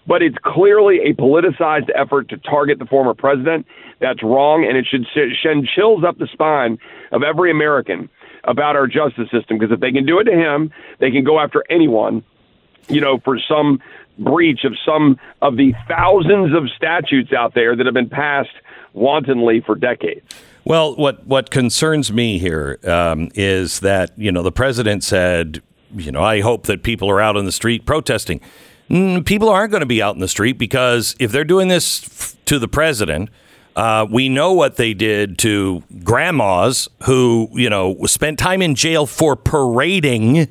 But 0.08 0.22
it's 0.22 0.38
clearly 0.44 1.00
a 1.00 1.14
politicized 1.14 1.90
effort 1.96 2.30
to 2.30 2.38
target 2.38 2.80
the 2.80 2.86
former 2.86 3.14
president. 3.14 3.66
That's 4.00 4.22
wrong, 4.22 4.66
and 4.66 4.78
it 4.78 4.86
should 4.86 5.06
send 5.42 5.68
chills 5.68 6.04
up 6.04 6.18
the 6.20 6.28
spine 6.28 6.78
of 7.12 7.24
every 7.24 7.50
American 7.50 8.10
about 8.44 8.76
our 8.76 8.88
justice 8.88 9.30
system 9.32 9.58
because 9.58 9.72
if 9.72 9.80
they 9.80 9.92
can 9.92 10.06
do 10.06 10.20
it 10.20 10.26
to 10.26 10.34
him, 10.34 10.72
they 11.00 11.12
can 11.12 11.24
go 11.24 11.40
after 11.40 11.64
anyone, 11.70 12.24
you 12.88 13.02
know, 13.02 13.20
for 13.20 13.40
some 13.40 13.80
breach 14.20 14.64
of 14.64 14.74
some 14.86 15.20
of 15.42 15.58
the 15.58 15.74
thousands 15.88 16.56
of 16.56 16.70
statutes 16.76 17.34
out 17.34 17.54
there 17.54 17.76
that 17.76 17.86
have 17.86 17.94
been 17.94 18.10
passed 18.10 18.50
wantonly 18.94 19.62
for 19.62 19.76
decades. 19.76 20.26
Well, 20.64 20.96
what 20.96 21.26
what 21.28 21.52
concerns 21.52 22.12
me 22.12 22.40
here 22.40 22.80
um, 22.86 23.30
is 23.36 23.82
that 23.82 24.18
you 24.18 24.32
know 24.32 24.42
the 24.42 24.52
president 24.52 25.04
said, 25.04 25.62
you 25.96 26.12
know, 26.12 26.24
I 26.24 26.42
hope 26.42 26.66
that 26.66 26.82
people 26.82 27.10
are 27.10 27.22
out 27.22 27.38
on 27.38 27.46
the 27.46 27.52
street 27.52 27.86
protesting. 27.86 28.42
People 28.88 29.50
aren't 29.50 29.72
going 29.72 29.82
to 29.82 29.88
be 29.88 30.02
out 30.02 30.16
in 30.16 30.22
the 30.22 30.28
street 30.28 30.58
because 30.58 31.16
if 31.20 31.32
they're 31.32 31.44
doing 31.44 31.68
this 31.70 32.36
to 32.46 32.60
the 32.60 32.68
president, 32.68 33.30
uh, 33.76 34.06
we 34.10 34.30
know 34.30 34.54
what 34.54 34.76
they 34.78 34.94
did 34.94 35.38
to 35.40 35.84
grandmas 36.04 36.88
who, 37.04 37.50
you 37.54 37.70
know, 37.70 37.98
spent 38.06 38.40
time 38.40 38.62
in 38.62 38.76
jail 38.76 39.06
for 39.06 39.36
parading 39.36 40.48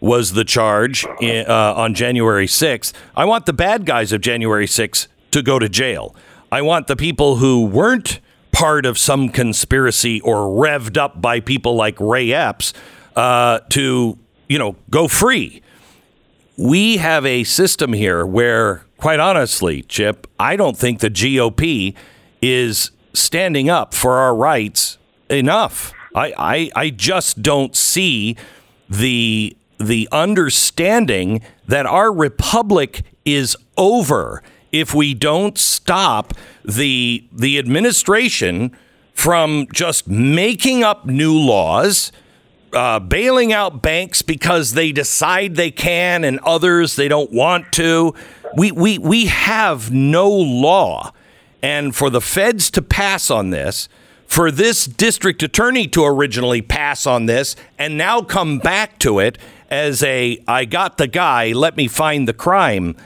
was 0.00 0.32
the 0.32 0.44
charge 0.44 1.06
in, 1.20 1.46
uh, 1.46 1.74
on 1.74 1.94
January 1.94 2.46
6th. 2.46 2.92
I 3.16 3.24
want 3.24 3.46
the 3.46 3.52
bad 3.52 3.86
guys 3.86 4.12
of 4.12 4.20
January 4.20 4.66
6th 4.66 5.06
to 5.30 5.42
go 5.42 5.58
to 5.58 5.68
jail. 5.68 6.14
I 6.50 6.62
want 6.62 6.88
the 6.88 6.96
people 6.96 7.36
who 7.36 7.64
weren't 7.64 8.20
part 8.52 8.86
of 8.86 8.98
some 8.98 9.28
conspiracy 9.28 10.20
or 10.20 10.46
revved 10.46 10.96
up 10.96 11.20
by 11.20 11.40
people 11.40 11.74
like 11.74 11.98
Ray 11.98 12.32
Epps 12.32 12.72
uh, 13.16 13.60
to, 13.70 14.18
you 14.48 14.58
know, 14.58 14.76
go 14.90 15.08
free. 15.08 15.62
We 16.56 16.98
have 16.98 17.26
a 17.26 17.44
system 17.44 17.92
here 17.92 18.24
where, 18.24 18.84
quite 18.98 19.18
honestly, 19.18 19.82
Chip, 19.82 20.26
I 20.38 20.56
don't 20.56 20.76
think 20.76 21.00
the 21.00 21.10
GOP 21.10 21.94
is 22.40 22.90
standing 23.12 23.68
up 23.68 23.92
for 23.92 24.12
our 24.18 24.34
rights 24.34 24.98
enough. 25.28 25.92
I, 26.14 26.32
I, 26.38 26.70
I 26.76 26.90
just 26.90 27.42
don't 27.42 27.74
see 27.74 28.36
the 28.88 29.56
the 29.78 30.08
understanding 30.12 31.42
that 31.66 31.84
our 31.84 32.12
republic 32.12 33.02
is 33.24 33.56
over 33.76 34.42
if 34.70 34.94
we 34.94 35.14
don't 35.14 35.58
stop 35.58 36.34
the 36.64 37.26
the 37.32 37.58
administration 37.58 38.76
from 39.12 39.66
just 39.72 40.08
making 40.08 40.82
up 40.82 41.06
new 41.06 41.36
laws, 41.36 42.12
uh, 42.74 43.00
bailing 43.00 43.52
out 43.52 43.82
banks 43.82 44.22
because 44.22 44.72
they 44.72 44.92
decide 44.92 45.54
they 45.54 45.70
can 45.70 46.24
and 46.24 46.38
others 46.40 46.96
they 46.96 47.08
don't 47.08 47.32
want 47.32 47.72
to. 47.72 48.14
We, 48.56 48.72
we, 48.72 48.98
we 48.98 49.26
have 49.26 49.90
no 49.90 50.28
law. 50.28 51.12
And 51.62 51.94
for 51.96 52.10
the 52.10 52.20
feds 52.20 52.70
to 52.72 52.82
pass 52.82 53.30
on 53.30 53.50
this, 53.50 53.88
for 54.26 54.50
this 54.50 54.84
district 54.84 55.42
attorney 55.42 55.86
to 55.88 56.04
originally 56.04 56.60
pass 56.60 57.06
on 57.06 57.26
this 57.26 57.56
and 57.78 57.96
now 57.96 58.20
come 58.20 58.58
back 58.58 58.98
to 59.00 59.18
it 59.18 59.38
as 59.70 60.02
a 60.02 60.42
I 60.46 60.64
got 60.64 60.98
the 60.98 61.06
guy, 61.06 61.52
let 61.52 61.76
me 61.76 61.88
find 61.88 62.28
the 62.28 62.32
crime, 62.32 62.96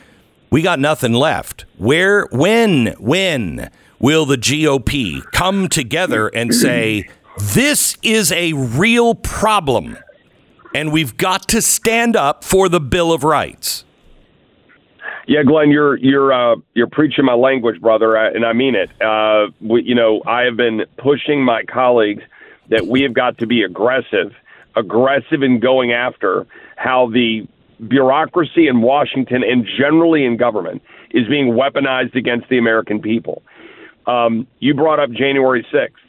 we 0.50 0.62
got 0.62 0.78
nothing 0.78 1.12
left. 1.12 1.66
Where, 1.76 2.26
when, 2.32 2.94
when 2.98 3.70
will 3.98 4.26
the 4.26 4.36
GOP 4.36 5.22
come 5.32 5.68
together 5.68 6.28
and 6.28 6.54
say, 6.54 7.08
this 7.40 7.96
is 8.02 8.32
a 8.32 8.52
real 8.52 9.14
problem 9.14 9.98
and 10.74 10.92
we've 10.92 11.16
got 11.16 11.48
to 11.48 11.62
stand 11.62 12.16
up 12.16 12.44
for 12.44 12.68
the 12.68 12.80
Bill 12.80 13.12
of 13.12 13.24
Rights? 13.24 13.84
Yeah, 15.26 15.42
Glenn, 15.42 15.70
you're 15.70 15.96
you're 15.96 16.32
uh, 16.32 16.56
you're 16.74 16.86
preaching 16.86 17.24
my 17.24 17.34
language, 17.34 17.80
brother, 17.80 18.16
uh, 18.16 18.30
and 18.30 18.46
I 18.46 18.54
mean 18.54 18.74
it. 18.74 18.90
Uh, 19.02 19.48
we, 19.60 19.82
you 19.82 19.94
know, 19.94 20.22
I 20.26 20.42
have 20.42 20.56
been 20.56 20.86
pushing 20.96 21.44
my 21.44 21.64
colleagues 21.64 22.22
that 22.70 22.86
we 22.86 23.02
have 23.02 23.12
got 23.12 23.36
to 23.38 23.46
be 23.46 23.62
aggressive, 23.62 24.32
aggressive 24.74 25.42
in 25.42 25.60
going 25.60 25.92
after 25.92 26.46
how 26.76 27.10
the 27.10 27.46
bureaucracy 27.88 28.68
in 28.68 28.80
Washington 28.80 29.42
and 29.44 29.66
generally 29.78 30.24
in 30.24 30.36
government 30.36 30.82
is 31.10 31.26
being 31.28 31.52
weaponized 31.52 32.14
against 32.14 32.48
the 32.48 32.58
American 32.58 33.00
people. 33.00 33.42
Um, 34.06 34.46
you 34.60 34.74
brought 34.74 34.98
up 34.98 35.10
January 35.10 35.66
sixth 35.70 36.02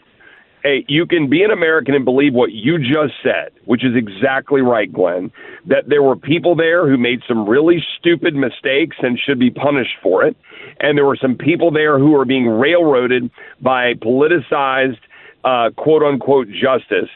hey, 0.64 0.86
you 0.88 1.06
can 1.06 1.30
be 1.30 1.44
an 1.44 1.52
American 1.52 1.96
and 1.96 2.04
believe 2.04 2.34
what 2.34 2.52
you 2.52 2.78
just 2.78 3.14
said, 3.24 3.52
which 3.66 3.84
is 3.84 3.96
exactly 3.96 4.62
right, 4.62 4.92
Glenn, 4.92 5.32
that 5.66 5.88
there 5.88 6.04
were 6.04 6.16
people 6.16 6.56
there 6.56 6.88
who 6.88 6.98
made 6.98 7.22
some 7.28 7.48
really 7.48 7.84
stupid 7.98 8.36
mistakes 8.36 8.98
and 9.02 9.18
should 9.18 9.40
be 9.40 9.50
punished 9.50 9.96
for 10.02 10.24
it. 10.24 10.36
And 10.80 10.98
there 10.98 11.06
were 11.06 11.18
some 11.20 11.36
people 11.36 11.72
there 11.72 11.98
who 11.98 12.16
are 12.16 12.26
being 12.26 12.48
railroaded 12.48 13.30
by 13.62 13.94
politicized, 13.96 15.00
uh, 15.44 15.70
quote 15.78 16.04
unquote, 16.04 16.48
justice, 16.50 17.10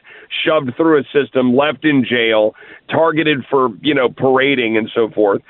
shoved 0.46 0.76
through 0.78 1.00
a 1.00 1.04
system, 1.14 1.56
left 1.56 1.84
in 1.84 2.06
jail, 2.06 2.56
targeted 2.90 3.46
for, 3.50 3.70
you 3.82 3.94
know, 3.94 4.10
parading 4.10 4.78
and 4.78 4.90
so 4.94 5.10
forth 5.10 5.42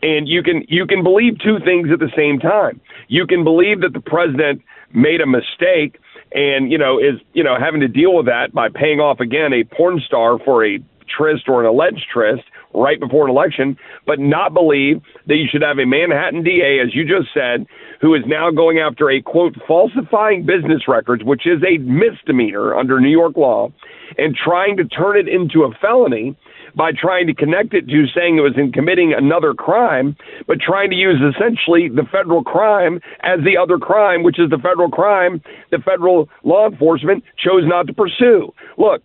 and 0.00 0.28
you 0.28 0.44
can 0.44 0.64
you 0.68 0.86
can 0.86 1.02
believe 1.02 1.38
two 1.40 1.58
things 1.64 1.88
at 1.92 1.98
the 1.98 2.10
same 2.16 2.38
time. 2.38 2.80
You 3.08 3.26
can 3.26 3.42
believe 3.42 3.80
that 3.80 3.92
the 3.94 4.00
president 4.00 4.62
made 4.94 5.20
a 5.20 5.26
mistake 5.26 5.98
and 6.32 6.70
you 6.70 6.78
know 6.78 6.98
is 6.98 7.20
you 7.32 7.42
know 7.42 7.56
having 7.58 7.80
to 7.80 7.88
deal 7.88 8.14
with 8.14 8.26
that 8.26 8.52
by 8.52 8.68
paying 8.68 9.00
off 9.00 9.20
again 9.20 9.52
a 9.52 9.64
porn 9.64 10.00
star 10.04 10.38
for 10.38 10.64
a 10.64 10.78
tryst 11.08 11.48
or 11.48 11.60
an 11.60 11.66
alleged 11.66 12.06
tryst 12.12 12.44
right 12.74 13.00
before 13.00 13.24
an 13.24 13.30
election, 13.30 13.76
but 14.06 14.18
not 14.18 14.52
believe 14.52 15.00
that 15.26 15.36
you 15.36 15.46
should 15.50 15.62
have 15.62 15.78
a 15.78 15.86
Manhattan 15.86 16.42
DA, 16.42 16.80
as 16.80 16.94
you 16.94 17.04
just 17.04 17.32
said, 17.32 17.66
who 18.00 18.14
is 18.14 18.22
now 18.26 18.50
going 18.50 18.78
after 18.78 19.10
a 19.10 19.22
quote 19.22 19.56
falsifying 19.66 20.44
business 20.44 20.86
records, 20.86 21.24
which 21.24 21.46
is 21.46 21.62
a 21.64 21.78
misdemeanor 21.78 22.74
under 22.74 23.00
New 23.00 23.10
York 23.10 23.36
law, 23.36 23.72
and 24.16 24.36
trying 24.36 24.76
to 24.76 24.84
turn 24.84 25.16
it 25.16 25.28
into 25.28 25.64
a 25.64 25.72
felony 25.80 26.36
by 26.78 26.92
trying 26.92 27.26
to 27.26 27.34
connect 27.34 27.74
it 27.74 27.88
to 27.88 28.06
saying 28.14 28.38
it 28.38 28.40
was 28.40 28.56
in 28.56 28.70
committing 28.70 29.12
another 29.12 29.52
crime, 29.52 30.16
but 30.46 30.60
trying 30.60 30.90
to 30.90 30.96
use 30.96 31.20
essentially 31.20 31.88
the 31.88 32.04
federal 32.10 32.44
crime 32.44 33.00
as 33.24 33.40
the 33.44 33.58
other 33.58 33.78
crime, 33.78 34.22
which 34.22 34.38
is 34.38 34.48
the 34.48 34.58
federal 34.58 34.88
crime 34.88 35.42
the 35.72 35.78
federal 35.78 36.28
law 36.44 36.68
enforcement 36.70 37.24
chose 37.36 37.64
not 37.66 37.88
to 37.88 37.92
pursue. 37.92 38.54
Look, 38.78 39.02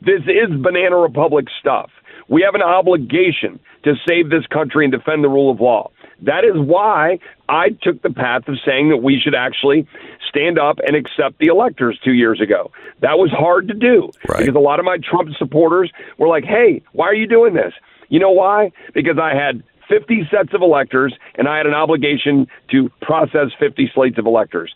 this 0.00 0.22
is 0.24 0.48
Banana 0.62 0.96
Republic 0.96 1.44
stuff. 1.60 1.90
We 2.28 2.42
have 2.42 2.54
an 2.54 2.62
obligation 2.62 3.60
to 3.84 3.94
save 4.08 4.30
this 4.30 4.46
country 4.46 4.86
and 4.86 4.92
defend 4.92 5.22
the 5.22 5.28
rule 5.28 5.50
of 5.50 5.60
law. 5.60 5.90
That 6.22 6.44
is 6.44 6.54
why 6.56 7.18
I 7.48 7.70
took 7.82 8.02
the 8.02 8.10
path 8.10 8.48
of 8.48 8.56
saying 8.64 8.90
that 8.90 8.98
we 8.98 9.18
should 9.18 9.34
actually 9.34 9.86
stand 10.28 10.58
up 10.58 10.78
and 10.86 10.94
accept 10.96 11.38
the 11.38 11.46
electors 11.46 11.98
two 12.04 12.12
years 12.12 12.40
ago. 12.40 12.70
That 13.00 13.18
was 13.18 13.30
hard 13.30 13.68
to 13.68 13.74
do 13.74 14.10
Right. 14.28 14.40
because 14.40 14.54
a 14.54 14.60
lot 14.60 14.78
of 14.78 14.84
my 14.84 14.98
Trump 14.98 15.30
supporters 15.38 15.90
were 16.18 16.28
like, 16.28 16.44
hey, 16.44 16.82
why 16.92 17.06
are 17.06 17.14
you 17.14 17.26
doing 17.26 17.54
this? 17.54 17.72
You 18.08 18.18
know 18.20 18.30
why? 18.30 18.72
Because 18.94 19.18
I 19.18 19.34
had 19.34 19.62
50 19.88 20.28
sets 20.30 20.54
of 20.54 20.62
electors 20.62 21.14
and 21.36 21.48
I 21.48 21.56
had 21.56 21.66
an 21.66 21.74
obligation 21.74 22.46
to 22.70 22.90
process 23.02 23.48
50 23.58 23.90
slates 23.94 24.18
of 24.18 24.26
electors. 24.26 24.74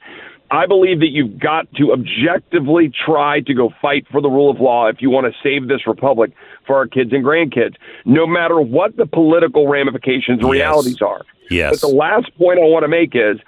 I 0.51 0.67
believe 0.67 1.01
that 1.01 1.09
you've 1.09 1.39
got 1.39 1.73
to 1.77 1.93
objectively 1.93 2.93
try 3.05 3.41
to 3.41 3.55
go 3.55 3.73
fight 3.81 4.07
for 4.11 4.21
the 4.21 4.29
rule 4.29 4.51
of 4.51 4.61
law 4.61 4.89
if 4.89 5.01
you 5.01 5.11
want 5.11 5.27
to 5.27 5.33
save 5.43 5.69
this 5.69 5.87
republic 5.87 6.33
for 6.67 6.77
our 6.77 6.87
kids 6.87 7.13
and 7.13 7.25
grandkids, 7.25 7.75
no 8.05 8.27
matter 8.27 8.61
what 8.61 8.97
the 8.97 9.07
political 9.07 9.67
ramifications 9.69 10.41
and 10.41 10.51
realities 10.51 11.01
are. 11.01 11.23
Yes. 11.51 11.81
But 11.81 11.89
the 11.89 11.95
last 11.95 12.37
point 12.37 12.59
I 12.59 12.63
want 12.63 12.85
to 12.85 12.89
make 12.89 13.15
is 13.15 13.41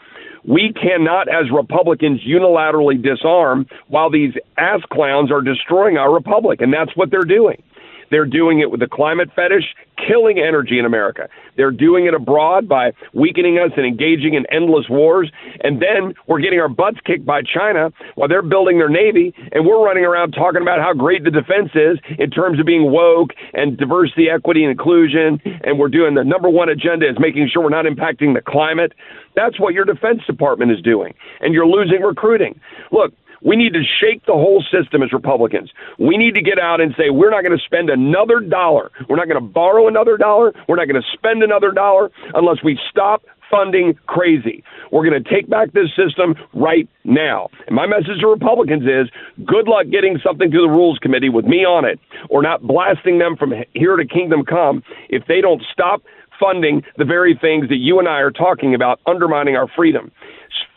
we 0.45 0.73
cannot, 0.73 1.29
as 1.29 1.51
Republicans, 1.51 2.21
unilaterally 2.27 3.03
disarm 3.03 3.67
while 3.89 4.11
these 4.11 4.35
ass 4.57 4.81
clowns 4.93 5.33
are 5.33 5.43
destroying 5.43 5.97
our 5.97 6.13
republic. 6.13 6.61
And 6.61 6.73
that's 6.73 6.97
what 6.97 7.11
they're 7.11 7.23
doing. 7.23 7.63
They're 8.11 8.27
doing 8.27 8.61
it 8.61 8.71
with 8.71 8.81
the 8.81 8.87
climate 8.87 9.31
fetish, 9.35 9.75
killing 9.97 10.39
energy 10.39 10.79
in 10.79 10.85
America. 10.85 11.29
They're 11.57 11.71
doing 11.71 12.07
it 12.07 12.15
abroad 12.15 12.69
by 12.69 12.93
weakening 13.15 13.59
us 13.59 13.73
and 13.77 13.87
engaging 13.87 14.35
in 14.35 14.45
endless 14.53 14.87
wars. 14.89 15.31
And 15.61 15.81
then 15.81 16.15
we're 16.27 16.41
getting 16.41 16.61
our 16.61 16.69
butts 16.69 16.99
kicked 17.05 17.25
by 17.25 17.43
China 17.43 17.91
while 18.15 18.29
they're 18.29 18.43
building 18.43 18.79
their 18.79 18.91
navy. 18.91 19.35
And 19.53 19.67
we're 19.67 19.83
running 19.83 20.05
around 20.05 20.33
talking 20.33 20.63
about 20.63 20.81
how 20.81 20.93
great 20.93 21.25
the 21.25 21.31
defense 21.31 21.71
is 21.75 21.99
in 22.19 22.31
terms 22.31 22.61
of 22.61 22.67
being 22.67 22.91
woke 22.91 23.31
and 23.55 23.77
diversity, 23.77 24.29
equity, 24.29 24.63
and 24.63 24.71
inclusion. 24.71 25.41
And 25.65 25.79
we're 25.79 25.89
doing 25.89 26.15
the 26.15 26.25
number 26.25 26.51
one 26.51 26.69
agenda 26.69 27.09
is 27.09 27.17
making 27.19 27.49
sure 27.53 27.63
we're 27.63 27.71
not 27.71 27.87
impacting 27.87 28.35
the 28.35 28.43
climate. 28.47 28.93
That's 29.35 29.61
what 29.61 29.75
your 29.75 29.85
Defense 29.85 30.23
Department 30.27 30.73
is 30.73 30.81
doing. 30.81 31.15
And 31.41 31.53
you're 31.53 31.67
losing 31.67 32.01
recruiting. 32.01 32.59
Look, 32.91 33.13
we 33.47 33.55
need 33.55 33.73
to 33.75 33.83
shake 34.01 34.27
the 34.27 34.33
whole 34.33 34.63
system 34.73 35.03
as 35.03 35.13
Republicans. 35.13 35.71
We 35.99 36.17
need 36.17 36.35
to 36.35 36.43
get 36.43 36.59
out 36.59 36.81
and 36.81 36.93
say 36.99 37.11
we're 37.11 37.31
not 37.31 37.45
going 37.45 37.57
to 37.57 37.65
spend 37.65 37.89
another 37.89 38.41
dollar. 38.41 38.91
We're 39.09 39.17
not 39.17 39.29
going 39.29 39.41
to 39.41 39.49
borrow 39.49 39.87
another 39.87 40.17
dollar. 40.17 40.53
We're 40.69 40.77
not 40.77 40.89
going 40.89 41.01
to 41.01 41.09
spend 41.13 41.45
another 41.45 41.71
dollar 41.71 42.11
unless 42.35 42.63
we 42.65 42.79
stop 42.91 43.25
funding 43.49 43.95
crazy. 44.07 44.65
We're 44.91 45.09
going 45.09 45.23
to 45.23 45.31
take 45.31 45.49
back 45.49 45.73
this 45.73 45.89
system 45.95 46.35
right 46.53 46.89
now. 47.05 47.49
And 47.69 47.77
my 47.77 47.87
message 47.87 48.19
to 48.21 48.27
Republicans 48.27 48.83
is 48.83 49.09
good 49.47 49.69
luck 49.69 49.87
getting 49.93 50.19
something 50.25 50.51
to 50.51 50.59
the 50.59 50.69
Rules 50.69 50.99
Committee 50.99 51.29
with 51.29 51.45
me 51.45 51.65
on 51.65 51.85
it 51.85 52.01
or 52.29 52.43
not 52.43 52.63
blasting 52.63 53.21
them 53.21 53.37
from 53.37 53.55
here 53.75 53.95
to 53.95 54.05
kingdom 54.05 54.45
come 54.45 54.83
if 55.09 55.25
they 55.29 55.41
don't 55.41 55.63
stop 55.73 56.03
funding 56.39 56.83
the 56.99 57.05
very 57.05 57.39
things 57.41 57.69
that 57.69 57.77
you 57.77 57.99
and 57.99 58.09
I 58.09 58.21
are 58.21 58.31
talking 58.31 58.75
about 58.75 59.01
undermining 59.07 59.57
our 59.57 59.69
freedom. 59.69 60.11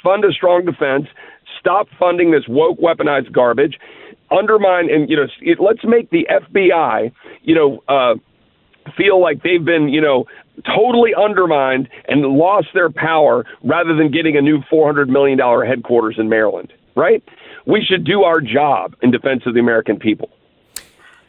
Fund 0.03 0.23
a 0.23 0.31
strong 0.31 0.65
defense. 0.65 1.07
Stop 1.59 1.87
funding 1.99 2.31
this 2.31 2.47
woke 2.47 2.79
weaponized 2.79 3.31
garbage. 3.31 3.79
Undermine 4.31 4.89
and 4.91 5.09
you 5.09 5.15
know 5.15 5.25
it, 5.41 5.59
let's 5.59 5.83
make 5.83 6.11
the 6.11 6.27
FBI 6.29 7.11
you 7.41 7.55
know 7.55 7.83
uh, 7.87 8.15
feel 8.95 9.21
like 9.21 9.41
they've 9.43 9.63
been 9.65 9.89
you 9.89 10.01
know 10.01 10.25
totally 10.65 11.11
undermined 11.15 11.89
and 12.07 12.21
lost 12.21 12.67
their 12.73 12.89
power 12.89 13.45
rather 13.63 13.95
than 13.95 14.11
getting 14.11 14.37
a 14.37 14.41
new 14.41 14.61
four 14.69 14.85
hundred 14.85 15.09
million 15.09 15.37
dollar 15.37 15.65
headquarters 15.65 16.15
in 16.17 16.29
Maryland. 16.29 16.71
Right? 16.95 17.23
We 17.65 17.83
should 17.83 18.03
do 18.03 18.23
our 18.23 18.41
job 18.41 18.95
in 19.01 19.11
defense 19.11 19.43
of 19.45 19.53
the 19.53 19.59
American 19.59 19.97
people. 19.97 20.29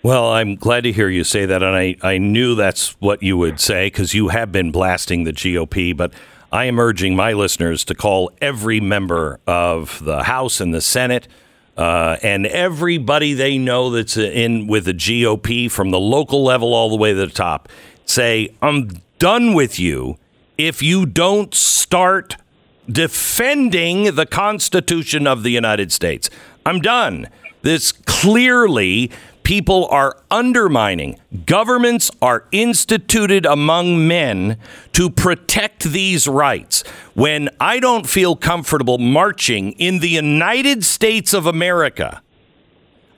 Well, 0.02 0.32
I'm 0.32 0.54
glad 0.56 0.84
to 0.84 0.92
hear 0.92 1.10
you 1.10 1.24
say 1.24 1.44
that, 1.44 1.62
and 1.62 1.76
I, 1.76 1.94
I 2.00 2.16
knew 2.16 2.54
that's 2.54 2.98
what 3.00 3.22
you 3.22 3.36
would 3.36 3.60
say 3.60 3.88
because 3.88 4.14
you 4.14 4.28
have 4.28 4.50
been 4.50 4.72
blasting 4.72 5.24
the 5.24 5.32
GOP. 5.32 5.94
But 5.94 6.14
I 6.52 6.64
am 6.64 6.80
urging 6.80 7.14
my 7.14 7.32
listeners 7.32 7.84
to 7.84 7.94
call 7.94 8.32
every 8.40 8.80
member 8.80 9.38
of 9.46 10.04
the 10.04 10.24
House 10.24 10.60
and 10.60 10.74
the 10.74 10.80
Senate 10.80 11.28
uh, 11.76 12.16
and 12.22 12.46
everybody 12.46 13.34
they 13.34 13.56
know 13.56 13.90
that's 13.90 14.16
in 14.16 14.66
with 14.66 14.84
the 14.84 14.92
GOP 14.92 15.70
from 15.70 15.90
the 15.90 16.00
local 16.00 16.42
level 16.42 16.74
all 16.74 16.90
the 16.90 16.96
way 16.96 17.12
to 17.12 17.18
the 17.18 17.28
top. 17.28 17.68
Say, 18.04 18.54
I'm 18.60 18.90
done 19.20 19.54
with 19.54 19.78
you 19.78 20.18
if 20.58 20.82
you 20.82 21.06
don't 21.06 21.54
start 21.54 22.36
defending 22.90 24.16
the 24.16 24.26
Constitution 24.26 25.28
of 25.28 25.44
the 25.44 25.50
United 25.50 25.92
States. 25.92 26.28
I'm 26.66 26.80
done. 26.80 27.28
This 27.62 27.92
clearly 27.92 29.12
people 29.42 29.86
are 29.88 30.16
undermining. 30.30 31.18
Governments 31.46 32.10
are 32.22 32.46
instituted 32.52 33.46
among 33.46 34.06
men 34.06 34.58
to 34.92 35.10
protect 35.10 35.84
these 35.84 36.26
rights. 36.26 36.82
When 37.14 37.48
I 37.60 37.80
don't 37.80 38.06
feel 38.06 38.36
comfortable 38.36 38.98
marching 38.98 39.72
in 39.72 40.00
the 40.00 40.08
United 40.08 40.84
States 40.84 41.32
of 41.32 41.46
America, 41.46 42.22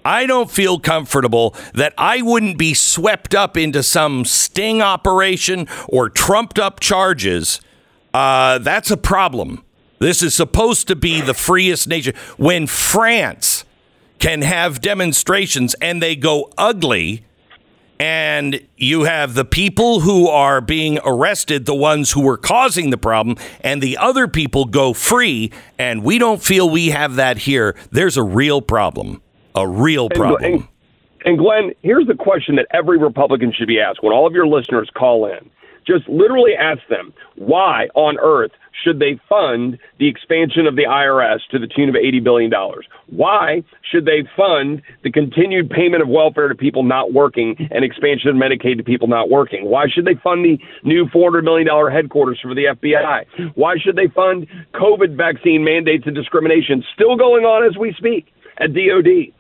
I 0.05 0.27
don't 0.27 0.51
feel 0.51 0.79
comfortable 0.81 1.55
that 1.75 1.95
I 1.97 2.23
wouldn't 2.23 2.59
be 2.59 2.75
swept 2.75 3.35
up 3.35 3.57
into 3.57 3.83
some 3.83 4.25
sting 4.25 4.83
operation 4.83 5.69
or 5.89 6.09
trumped 6.09 6.59
up 6.59 6.81
charges. 6.81 7.61
Uh, 8.13 8.59
that's 8.59 8.91
a 8.91 8.97
problem. 8.97 9.65
This 9.99 10.23
is 10.23 10.35
supposed 10.35 10.89
to 10.89 10.97
be 10.97 11.21
the 11.21 11.35
freest 11.35 11.87
nation. 11.87 12.15
When 12.37 12.67
France 12.67 13.65
can 14.23 14.43
have 14.43 14.81
demonstrations 14.81 15.75
and 15.81 16.01
they 16.01 16.15
go 16.15 16.49
ugly 16.57 17.25
and 17.99 18.65
you 18.77 19.03
have 19.03 19.35
the 19.35 19.45
people 19.45 19.99
who 19.99 20.29
are 20.29 20.61
being 20.61 21.01
arrested, 21.05 21.67
the 21.67 21.75
ones 21.75 22.13
who 22.13 22.23
were 22.23 22.37
causing 22.37 22.91
the 22.91 22.97
problem, 22.97 23.37
and 23.63 23.83
the 23.83 23.97
other 23.97 24.29
people 24.29 24.65
go 24.65 24.93
free, 24.93 25.51
and 25.77 26.05
we 26.05 26.19
don't 26.19 26.43
feel 26.43 26.71
we 26.71 26.91
have 26.91 27.17
that 27.17 27.39
here. 27.39 27.77
There's 27.91 28.17
a 28.17 28.23
real 28.23 28.63
problem. 28.63 29.23
A 29.57 29.67
real 29.67 30.09
problem. 30.09 30.55
And, 30.55 30.69
and 31.25 31.39
Glenn, 31.39 31.73
here's 31.83 32.07
the 32.07 32.15
question 32.15 32.57
that 32.57 32.67
every 32.73 32.99
Republican 32.99 33.53
should 33.53 33.69
be 33.69 33.81
asked 33.81 34.05
when 34.05 34.13
all 34.13 34.27
of 34.27 34.35
your 34.35 34.47
listeners 34.47 34.89
call 34.97 35.27
in. 35.27 35.51
Just 35.85 36.09
literally 36.09 36.55
ask 36.55 36.81
them, 36.89 37.13
why 37.35 37.89
on 37.95 38.19
earth 38.21 38.53
should 38.85 38.99
they 38.99 39.21
fund 39.29 39.79
the 39.99 40.09
expansion 40.09 40.67
of 40.67 40.77
the 40.77 40.85
IRS 40.85 41.41
to 41.51 41.59
the 41.59 41.67
tune 41.67 41.89
of 41.89 41.95
$80 41.95 42.25
billion? 42.25 42.53
Why 43.09 43.63
should 43.91 44.05
they 44.05 44.25
fund 44.37 44.83
the 45.05 45.13
continued 45.13 45.71
payment 45.71 46.03
of 46.03 46.09
welfare 46.09 46.49
to 46.49 46.55
people 46.55 46.83
not 46.83 47.13
working 47.13 47.57
and 47.71 47.85
expansion 47.85 48.31
of 48.31 48.37
Medicaid 48.37 48.79
to 48.79 48.85
people 48.85 49.09
not 49.09 49.31
working? 49.31 49.67
Why 49.67 49.87
should 49.89 50.05
they 50.05 50.17
fund 50.23 50.45
the 50.45 50.59
new 50.85 51.07
$400 51.07 51.45
million 51.45 51.69
headquarters 51.91 52.39
for 52.43 52.55
the 52.55 52.65
FBI? 52.65 53.53
Why 53.55 53.75
should 53.79 53.97
they 53.97 54.09
fund 54.09 54.47
COVID 54.75 55.17
vaccine 55.17 55.65
mandates 55.65 56.05
and 56.07 56.15
discrimination 56.15 56.83
still 56.95 57.17
going 57.17 57.45
on 57.45 57.67
as 57.67 57.77
we 57.79 57.95
speak 57.97 58.27
at 58.59 58.75
DOD? 58.75 59.33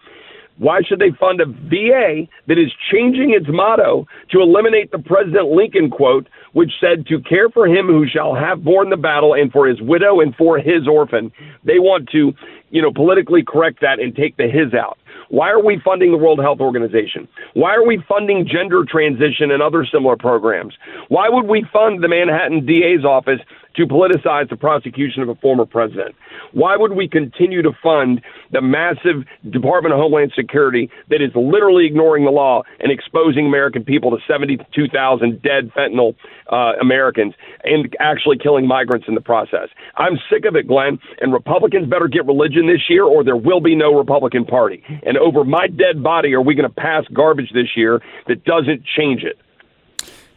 Why 0.58 0.80
should 0.82 0.98
they 0.98 1.10
fund 1.18 1.40
a 1.40 1.46
VA 1.46 2.28
that 2.46 2.58
is 2.58 2.72
changing 2.90 3.30
its 3.30 3.46
motto 3.48 4.06
to 4.30 4.40
eliminate 4.40 4.92
the 4.92 4.98
President 4.98 5.48
Lincoln 5.48 5.90
quote, 5.90 6.28
which 6.52 6.72
said, 6.80 7.06
To 7.06 7.20
care 7.20 7.48
for 7.48 7.66
him 7.66 7.86
who 7.86 8.06
shall 8.06 8.34
have 8.34 8.62
borne 8.62 8.90
the 8.90 8.96
battle 8.96 9.34
and 9.34 9.50
for 9.50 9.66
his 9.66 9.80
widow 9.80 10.20
and 10.20 10.34
for 10.36 10.58
his 10.58 10.86
orphan? 10.86 11.32
They 11.64 11.78
want 11.78 12.08
to, 12.10 12.32
you 12.70 12.82
know, 12.82 12.92
politically 12.92 13.42
correct 13.42 13.80
that 13.80 13.98
and 13.98 14.14
take 14.14 14.36
the 14.36 14.48
his 14.48 14.74
out. 14.74 14.98
Why 15.32 15.50
are 15.50 15.64
we 15.64 15.80
funding 15.82 16.10
the 16.10 16.18
World 16.18 16.40
Health 16.40 16.60
Organization? 16.60 17.26
Why 17.54 17.74
are 17.74 17.86
we 17.86 18.04
funding 18.06 18.46
gender 18.46 18.84
transition 18.84 19.50
and 19.50 19.62
other 19.62 19.86
similar 19.90 20.16
programs? 20.16 20.74
Why 21.08 21.30
would 21.30 21.46
we 21.46 21.64
fund 21.72 22.04
the 22.04 22.08
Manhattan 22.08 22.66
DA's 22.66 23.02
office 23.02 23.40
to 23.76 23.86
politicize 23.86 24.48
the 24.48 24.56
prosecution 24.56 25.22
of 25.22 25.28
a 25.28 25.34
former 25.36 25.66
president? 25.66 26.14
Why 26.52 26.76
would 26.76 26.92
we 26.92 27.08
continue 27.08 27.62
to 27.62 27.72
fund 27.82 28.20
the 28.50 28.60
massive 28.60 29.24
Department 29.50 29.94
of 29.94 30.00
Homeland 30.00 30.32
Security 30.36 30.90
that 31.08 31.22
is 31.22 31.30
literally 31.34 31.86
ignoring 31.86 32.24
the 32.24 32.30
law 32.30 32.62
and 32.80 32.92
exposing 32.92 33.46
American 33.46 33.84
people 33.84 34.10
to 34.10 34.18
72,000 34.26 35.42
dead 35.42 35.70
fentanyl 35.76 36.14
uh, 36.50 36.72
Americans 36.80 37.34
and 37.64 37.94
actually 38.00 38.38
killing 38.38 38.66
migrants 38.66 39.06
in 39.08 39.14
the 39.14 39.20
process? 39.20 39.68
I'm 39.96 40.18
sick 40.30 40.44
of 40.44 40.56
it, 40.56 40.66
Glenn, 40.66 40.98
and 41.20 41.32
Republicans 41.32 41.88
better 41.88 42.08
get 42.08 42.26
religion 42.26 42.66
this 42.66 42.88
year 42.88 43.04
or 43.04 43.24
there 43.24 43.36
will 43.36 43.60
be 43.60 43.74
no 43.74 43.94
Republican 43.94 44.44
Party. 44.44 44.82
And 45.04 45.16
over 45.16 45.44
my 45.44 45.66
dead 45.66 46.02
body, 46.02 46.34
are 46.34 46.42
we 46.42 46.54
going 46.54 46.68
to 46.68 46.74
pass 46.74 47.04
garbage 47.12 47.50
this 47.52 47.76
year 47.76 48.00
that 48.28 48.44
doesn't 48.44 48.84
change 48.96 49.22
it? 49.22 49.38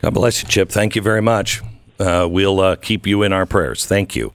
God 0.02 0.14
bless 0.14 0.44
you, 0.44 0.50
Chip. 0.50 0.70
Thank 0.70 0.96
you 0.96 1.02
very 1.02 1.22
much. 1.22 1.62
Uh, 2.00 2.28
we'll 2.30 2.60
uh, 2.60 2.76
keep 2.76 3.08
you 3.08 3.24
in 3.24 3.34
our 3.34 3.46
prayers. 3.46 3.86
Thank 3.86 4.16
you. 4.16 4.34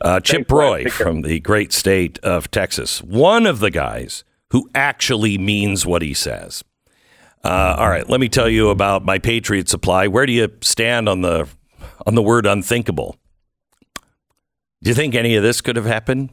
Uh, 0.00 0.20
Chip 0.20 0.48
Thanks, 0.48 0.52
Roy 0.52 0.84
from 0.86 1.22
the 1.22 1.40
great 1.40 1.72
state 1.72 2.18
of 2.20 2.50
Texas, 2.50 3.02
one 3.02 3.46
of 3.46 3.60
the 3.60 3.70
guys 3.70 4.24
who 4.50 4.68
actually 4.74 5.36
means 5.36 5.84
what 5.84 6.02
he 6.02 6.14
says. 6.14 6.64
Uh, 7.44 7.76
all 7.78 7.88
right, 7.88 8.08
let 8.08 8.20
me 8.20 8.28
tell 8.28 8.48
you 8.48 8.70
about 8.70 9.04
my 9.04 9.18
Patriot 9.18 9.68
Supply. 9.68 10.06
Where 10.06 10.26
do 10.26 10.32
you 10.32 10.50
stand 10.60 11.08
on 11.08 11.22
the 11.22 11.48
on 12.06 12.14
the 12.14 12.22
word 12.22 12.46
unthinkable? 12.46 13.16
Do 14.82 14.88
you 14.88 14.94
think 14.94 15.14
any 15.14 15.36
of 15.36 15.42
this 15.42 15.60
could 15.60 15.76
have 15.76 15.84
happened 15.86 16.30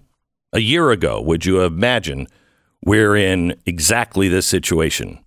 a 0.53 0.59
year 0.59 0.91
ago? 0.91 1.21
Would 1.21 1.45
you 1.45 1.61
imagine 1.61 2.27
we're 2.83 3.15
in 3.15 3.55
exactly 3.65 4.29
this 4.29 4.45
situation? 4.45 5.19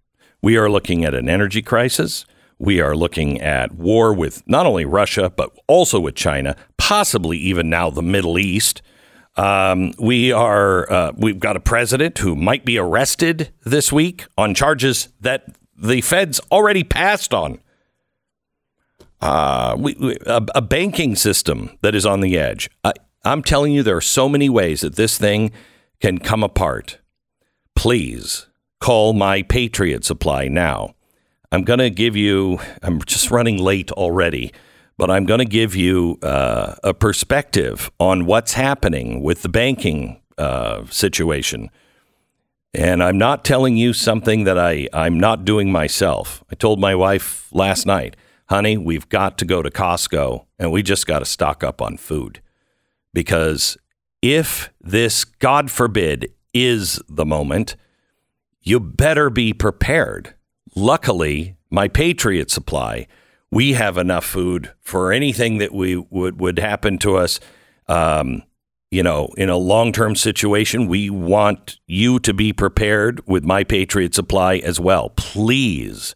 We 0.42 0.56
are 0.56 0.70
looking 0.70 1.04
at 1.04 1.14
an 1.14 1.28
energy 1.28 1.60
crisis. 1.60 2.24
We 2.60 2.82
are 2.82 2.94
looking 2.94 3.40
at 3.40 3.72
war 3.72 4.12
with 4.12 4.46
not 4.46 4.66
only 4.66 4.84
Russia, 4.84 5.32
but 5.34 5.50
also 5.66 5.98
with 5.98 6.14
China, 6.14 6.54
possibly 6.76 7.38
even 7.38 7.70
now 7.70 7.88
the 7.88 8.02
Middle 8.02 8.38
East. 8.38 8.82
Um, 9.36 9.94
we 9.98 10.30
are 10.30 10.92
uh, 10.92 11.12
we've 11.16 11.40
got 11.40 11.56
a 11.56 11.60
president 11.60 12.18
who 12.18 12.36
might 12.36 12.66
be 12.66 12.76
arrested 12.76 13.50
this 13.64 13.90
week 13.90 14.26
on 14.36 14.54
charges 14.54 15.08
that 15.22 15.46
the 15.74 16.02
feds 16.02 16.38
already 16.52 16.84
passed 16.84 17.32
on. 17.32 17.60
Uh, 19.22 19.74
we, 19.78 19.94
we, 19.94 20.18
a, 20.26 20.44
a 20.54 20.60
banking 20.60 21.16
system 21.16 21.78
that 21.80 21.94
is 21.94 22.04
on 22.04 22.20
the 22.20 22.38
edge. 22.38 22.68
I, 22.84 22.92
I'm 23.24 23.42
telling 23.42 23.72
you, 23.72 23.82
there 23.82 23.96
are 23.96 24.02
so 24.02 24.28
many 24.28 24.50
ways 24.50 24.82
that 24.82 24.96
this 24.96 25.16
thing 25.16 25.50
can 25.98 26.18
come 26.18 26.42
apart. 26.42 26.98
Please 27.74 28.48
call 28.80 29.14
my 29.14 29.40
Patriot 29.40 30.04
Supply 30.04 30.48
now. 30.48 30.94
I'm 31.52 31.64
going 31.64 31.80
to 31.80 31.90
give 31.90 32.14
you, 32.14 32.60
I'm 32.82 33.02
just 33.02 33.30
running 33.30 33.58
late 33.58 33.90
already, 33.92 34.52
but 34.96 35.10
I'm 35.10 35.24
going 35.24 35.38
to 35.38 35.44
give 35.44 35.74
you 35.74 36.18
uh, 36.22 36.76
a 36.84 36.94
perspective 36.94 37.90
on 37.98 38.24
what's 38.24 38.52
happening 38.52 39.22
with 39.22 39.42
the 39.42 39.48
banking 39.48 40.20
uh, 40.38 40.84
situation. 40.86 41.70
And 42.72 43.02
I'm 43.02 43.18
not 43.18 43.44
telling 43.44 43.76
you 43.76 43.92
something 43.92 44.44
that 44.44 44.58
I, 44.58 44.88
I'm 44.92 45.18
not 45.18 45.44
doing 45.44 45.72
myself. 45.72 46.44
I 46.52 46.54
told 46.54 46.78
my 46.78 46.94
wife 46.94 47.48
last 47.52 47.84
night, 47.84 48.16
honey, 48.48 48.76
we've 48.76 49.08
got 49.08 49.36
to 49.38 49.44
go 49.44 49.60
to 49.60 49.70
Costco 49.70 50.46
and 50.58 50.70
we 50.70 50.84
just 50.84 51.06
got 51.06 51.18
to 51.18 51.24
stock 51.24 51.64
up 51.64 51.82
on 51.82 51.96
food. 51.96 52.40
Because 53.12 53.76
if 54.22 54.72
this, 54.80 55.24
God 55.24 55.68
forbid, 55.68 56.32
is 56.54 57.02
the 57.08 57.24
moment, 57.24 57.74
you 58.62 58.78
better 58.78 59.30
be 59.30 59.52
prepared. 59.52 60.34
Luckily, 60.74 61.56
my 61.70 61.88
Patriot 61.88 62.50
Supply, 62.50 63.06
we 63.50 63.72
have 63.72 63.98
enough 63.98 64.24
food 64.24 64.72
for 64.80 65.12
anything 65.12 65.58
that 65.58 65.72
we 65.72 65.96
would 65.96 66.40
would 66.40 66.58
happen 66.58 66.98
to 66.98 67.16
us. 67.16 67.40
Um, 67.88 68.44
you 68.90 69.02
know, 69.04 69.28
in 69.36 69.48
a 69.48 69.56
long 69.56 69.92
term 69.92 70.16
situation, 70.16 70.88
we 70.88 71.10
want 71.10 71.78
you 71.86 72.18
to 72.20 72.34
be 72.34 72.52
prepared 72.52 73.26
with 73.26 73.44
my 73.44 73.64
Patriot 73.64 74.14
Supply 74.14 74.56
as 74.56 74.80
well. 74.80 75.10
Please 75.10 76.14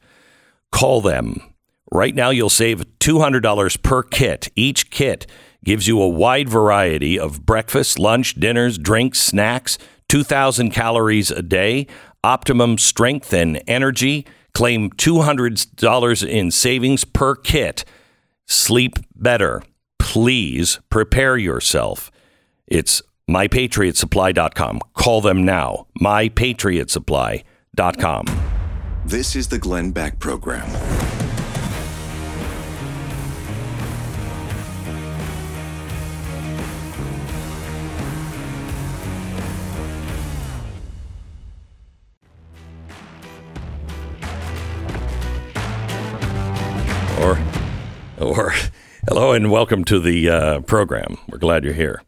call 0.72 1.00
them. 1.00 1.54
Right 1.92 2.14
now, 2.14 2.30
you'll 2.30 2.50
save 2.50 2.84
$200 2.98 3.82
per 3.82 4.02
kit. 4.02 4.48
Each 4.56 4.90
kit 4.90 5.26
gives 5.64 5.86
you 5.86 6.00
a 6.02 6.08
wide 6.08 6.48
variety 6.48 7.18
of 7.18 7.46
breakfast, 7.46 7.98
lunch, 7.98 8.34
dinners, 8.34 8.76
drinks, 8.78 9.20
snacks, 9.20 9.78
2,000 10.08 10.70
calories 10.70 11.30
a 11.30 11.42
day, 11.42 11.86
optimum 12.24 12.78
strength 12.78 13.32
and 13.32 13.62
energy. 13.68 14.26
Claim 14.54 14.90
$200 14.90 16.28
in 16.28 16.50
savings 16.50 17.04
per 17.04 17.34
kit. 17.34 17.84
Sleep 18.46 18.98
better. 19.14 19.62
Please 19.98 20.80
prepare 20.90 21.36
yourself. 21.36 22.10
It's 22.66 23.02
mypatriotsupply.com. 23.28 24.80
Call 24.94 25.20
them 25.20 25.44
now. 25.44 25.86
mypatriotsupply.com. 26.00 28.26
This 29.06 29.36
is 29.36 29.48
the 29.48 29.58
Glenn 29.58 29.90
Beck 29.90 30.18
Program. 30.18 31.23
Or 47.24 47.38
or 48.20 48.52
hello 49.08 49.32
and 49.32 49.50
welcome 49.50 49.82
to 49.82 49.98
the 49.98 50.28
uh, 50.28 50.60
program. 50.60 51.16
We're 51.26 51.38
glad 51.38 51.64
you're 51.64 51.72
here. 51.72 52.02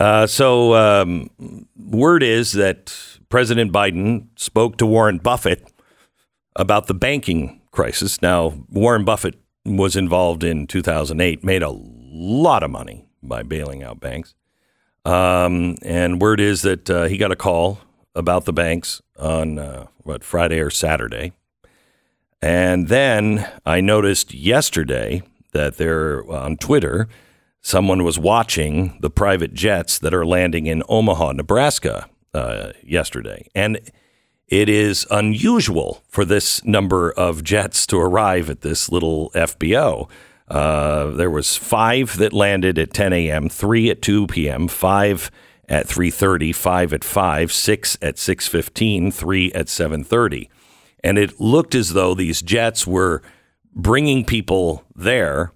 Uh, 0.00 0.26
so, 0.26 0.74
um, 0.74 1.30
word 1.76 2.24
is 2.24 2.52
that 2.52 2.92
President 3.28 3.72
Biden 3.72 4.26
spoke 4.34 4.76
to 4.78 4.86
Warren 4.86 5.18
Buffett 5.18 5.64
about 6.56 6.88
the 6.88 6.94
banking 6.94 7.60
crisis. 7.70 8.20
Now, 8.20 8.54
Warren 8.68 9.04
Buffett 9.04 9.36
was 9.64 9.94
involved 9.94 10.42
in 10.42 10.66
2008, 10.66 11.44
made 11.44 11.62
a 11.62 11.70
lot 11.70 12.64
of 12.64 12.70
money 12.70 13.08
by 13.22 13.44
bailing 13.44 13.84
out 13.84 14.00
banks. 14.00 14.34
Um, 15.04 15.76
and 15.82 16.20
word 16.20 16.40
is 16.40 16.62
that 16.62 16.90
uh, 16.90 17.04
he 17.04 17.18
got 17.18 17.30
a 17.30 17.36
call 17.36 17.78
about 18.16 18.46
the 18.46 18.52
banks 18.52 19.00
on 19.16 19.60
uh, 19.60 19.86
what 19.98 20.24
Friday 20.24 20.58
or 20.58 20.70
Saturday. 20.70 21.32
And 22.42 22.88
then 22.88 23.48
I 23.64 23.80
noticed 23.80 24.34
yesterday 24.34 25.22
that 25.52 25.76
there 25.78 26.28
on 26.30 26.56
Twitter, 26.56 27.08
someone 27.62 28.04
was 28.04 28.18
watching 28.18 28.98
the 29.00 29.10
private 29.10 29.54
jets 29.54 29.98
that 29.98 30.14
are 30.14 30.26
landing 30.26 30.66
in 30.66 30.82
Omaha, 30.88 31.32
Nebraska 31.32 32.08
uh, 32.34 32.72
yesterday. 32.82 33.48
And 33.54 33.80
it 34.48 34.68
is 34.68 35.06
unusual 35.10 36.04
for 36.08 36.24
this 36.24 36.64
number 36.64 37.10
of 37.12 37.42
jets 37.42 37.86
to 37.88 37.98
arrive 37.98 38.48
at 38.48 38.60
this 38.60 38.90
little 38.90 39.30
FBO. 39.30 40.08
Uh, 40.46 41.06
there 41.06 41.30
was 41.30 41.56
five 41.56 42.18
that 42.18 42.32
landed 42.32 42.78
at 42.78 42.92
10 42.92 43.12
a.m., 43.12 43.48
three 43.48 43.90
at 43.90 44.02
2 44.02 44.28
p.m., 44.28 44.68
five 44.68 45.30
at 45.68 45.86
3:30, 45.86 46.54
5 46.54 46.92
at 46.92 47.02
5, 47.02 47.52
6 47.52 47.98
at 48.00 48.14
6:15, 48.16 49.12
3 49.12 49.52
at 49.52 49.66
7:30. 49.66 50.48
And 51.06 51.18
it 51.18 51.40
looked 51.40 51.76
as 51.76 51.92
though 51.92 52.14
these 52.14 52.42
jets 52.42 52.84
were 52.84 53.22
bringing 53.72 54.24
people 54.24 54.82
there 54.96 55.52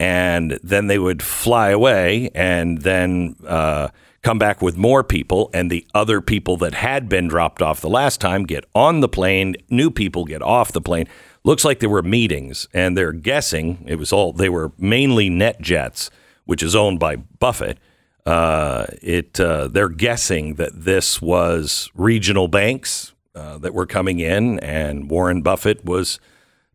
and 0.00 0.58
then 0.62 0.86
they 0.86 0.98
would 0.98 1.22
fly 1.22 1.68
away 1.68 2.30
and 2.34 2.80
then 2.80 3.36
uh, 3.46 3.88
come 4.22 4.38
back 4.38 4.62
with 4.62 4.78
more 4.78 5.04
people 5.04 5.50
and 5.52 5.70
the 5.70 5.86
other 5.92 6.22
people 6.22 6.56
that 6.56 6.72
had 6.72 7.06
been 7.06 7.28
dropped 7.28 7.60
off 7.60 7.82
the 7.82 7.90
last 7.90 8.18
time 8.18 8.44
get 8.44 8.64
on 8.74 9.00
the 9.00 9.10
plane 9.10 9.56
new 9.68 9.90
people 9.90 10.24
get 10.24 10.40
off 10.40 10.72
the 10.72 10.80
plane. 10.80 11.06
Looks 11.44 11.66
like 11.66 11.80
there 11.80 11.90
were 11.90 12.02
meetings 12.02 12.66
and 12.72 12.96
they're 12.96 13.12
guessing 13.12 13.84
it 13.86 13.96
was 13.96 14.10
all 14.10 14.32
they 14.32 14.48
were 14.48 14.72
mainly 14.78 15.28
netjets 15.28 16.08
which 16.46 16.62
is 16.62 16.74
owned 16.74 16.98
by 16.98 17.16
buffett. 17.16 17.76
Uh, 18.24 18.86
it 19.02 19.38
uh, 19.38 19.68
they're 19.68 19.90
guessing 19.90 20.54
that 20.54 20.70
this 20.72 21.20
was 21.20 21.90
regional 21.94 22.48
banks 22.48 23.12
uh, 23.34 23.58
that 23.58 23.74
were 23.74 23.86
coming 23.86 24.18
in 24.20 24.58
and 24.60 25.10
warren 25.10 25.42
buffett 25.42 25.84
was 25.84 26.18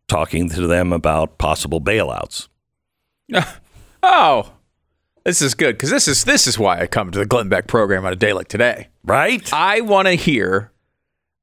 talking 0.08 0.48
to 0.48 0.66
them 0.66 0.92
about 0.92 1.38
possible 1.38 1.80
bailouts 1.80 2.48
Oh, 4.06 4.52
this 5.24 5.40
is 5.40 5.54
good 5.54 5.76
because 5.76 5.88
this 5.88 6.06
is 6.06 6.24
this 6.24 6.46
is 6.46 6.58
why 6.58 6.78
I 6.80 6.86
come 6.86 7.10
to 7.10 7.18
the 7.18 7.24
Glenn 7.24 7.48
Beck 7.48 7.66
program 7.66 8.04
on 8.04 8.12
a 8.12 8.16
day 8.16 8.34
like 8.34 8.48
today. 8.48 8.88
right 9.02 9.50
I 9.52 9.80
want 9.80 10.08
to 10.08 10.14
hear 10.14 10.70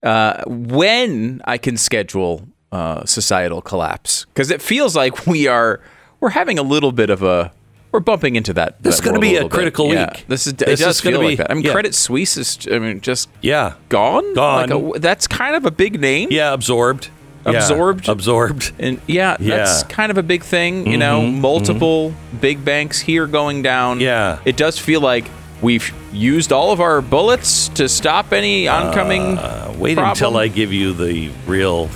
uh, 0.03 0.43
when 0.45 1.41
I 1.45 1.57
can 1.57 1.77
schedule 1.77 2.47
uh, 2.71 3.03
societal 3.05 3.61
collapse 3.63 4.25
because 4.25 4.51
it 4.51 4.61
feels 4.61 4.95
like 4.95 5.25
we 5.25 5.47
are 5.47 5.81
we're 6.19 6.29
having 6.29 6.59
a 6.59 6.63
little 6.63 6.91
bit 6.91 7.09
of 7.09 7.23
a 7.23 7.51
we're 7.91 7.99
bumping 7.99 8.35
into 8.35 8.53
that. 8.53 8.81
This 8.81 8.95
is 8.95 9.01
gonna 9.01 9.19
be 9.19 9.35
a 9.35 9.43
bit. 9.43 9.51
critical 9.51 9.93
Yeah. 9.93 10.09
week. 10.11 10.25
This 10.27 10.47
is 10.47 10.53
This 10.53 10.79
it 10.81 10.83
does 10.85 10.95
is 10.97 11.01
gonna 11.01 11.13
feel 11.17 11.21
be- 11.21 11.27
like 11.27 11.37
that. 11.39 11.51
I 11.51 11.53
mean, 11.55 11.63
yeah. 11.65 11.71
Credit 11.71 11.93
Suisse 11.95 12.37
is 12.37 12.57
I 12.71 12.79
mean 12.79 13.01
just 13.01 13.29
yeah 13.41 13.73
gone. 13.89 14.33
Gone. 14.33 14.69
Like 14.69 14.95
a- 14.97 14.99
that's 14.99 15.27
kind 15.27 15.55
of 15.55 15.65
a 15.65 15.71
big 15.71 15.99
name. 15.99 16.29
Yeah, 16.31 16.53
absorbed. 16.53 17.09
Yeah, 17.45 17.53
Absorbed? 17.53 18.07
Absorbed. 18.07 18.71
And 18.79 19.01
yeah, 19.07 19.35
that's 19.39 19.41
Yeah. 19.43 19.65
Mm-hmm, 19.65 19.89
kind 19.89 20.11
of 20.11 20.17
a 20.19 20.23
big 20.23 20.43
thing. 20.43 20.85
You 20.87 20.97
know, 20.97 21.23
multiple 21.23 22.13
big 22.39 22.63
banks 22.63 22.99
here 22.99 23.25
going 23.25 23.63
down. 23.63 23.99
Yeah. 23.99 24.37
It 24.45 24.57
does 24.57 24.77
feel 24.77 25.01
like 25.01 25.25
we've 25.59 25.91
used 26.13 26.51
all 26.53 26.71
of 26.71 26.79
our 26.79 27.01
bullets 27.01 27.67
to 27.69 27.89
stop 27.89 28.31
any 28.31 28.67
oncoming. 28.67 29.39
Uh, 29.39 29.73
wait 29.77 29.95
problem. 29.95 30.11
until 30.11 30.37
I 30.37 30.49
give 30.49 30.71
you 30.71 30.93
the 30.93 31.29
real 31.47 31.89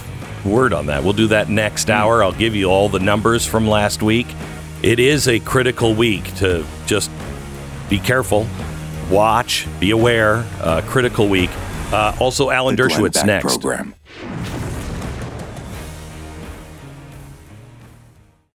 word 0.43 0.73
on 0.73 0.87
that. 0.87 1.03
We'll 1.03 1.13
do 1.13 1.27
that 1.27 1.47
next 1.47 1.91
hour. 1.91 2.23
I'll 2.23 2.31
give 2.31 2.55
you 2.55 2.65
all 2.71 2.89
the 2.89 2.99
numbers 2.99 3.45
from 3.45 3.67
last 3.67 4.01
week. 4.01 4.27
It 4.85 4.99
is 4.99 5.27
a 5.27 5.39
critical 5.39 5.95
week 5.95 6.31
to 6.35 6.63
just 6.85 7.09
be 7.89 7.97
careful, 7.97 8.45
watch, 9.09 9.65
be 9.79 9.89
aware. 9.89 10.45
Uh, 10.61 10.83
critical 10.85 11.27
week. 11.27 11.49
Uh, 11.91 12.15
also, 12.19 12.51
Alan 12.51 12.75
The 12.75 12.83
Dershowitz 12.83 13.25
next. 13.25 13.45
Program. 13.45 13.94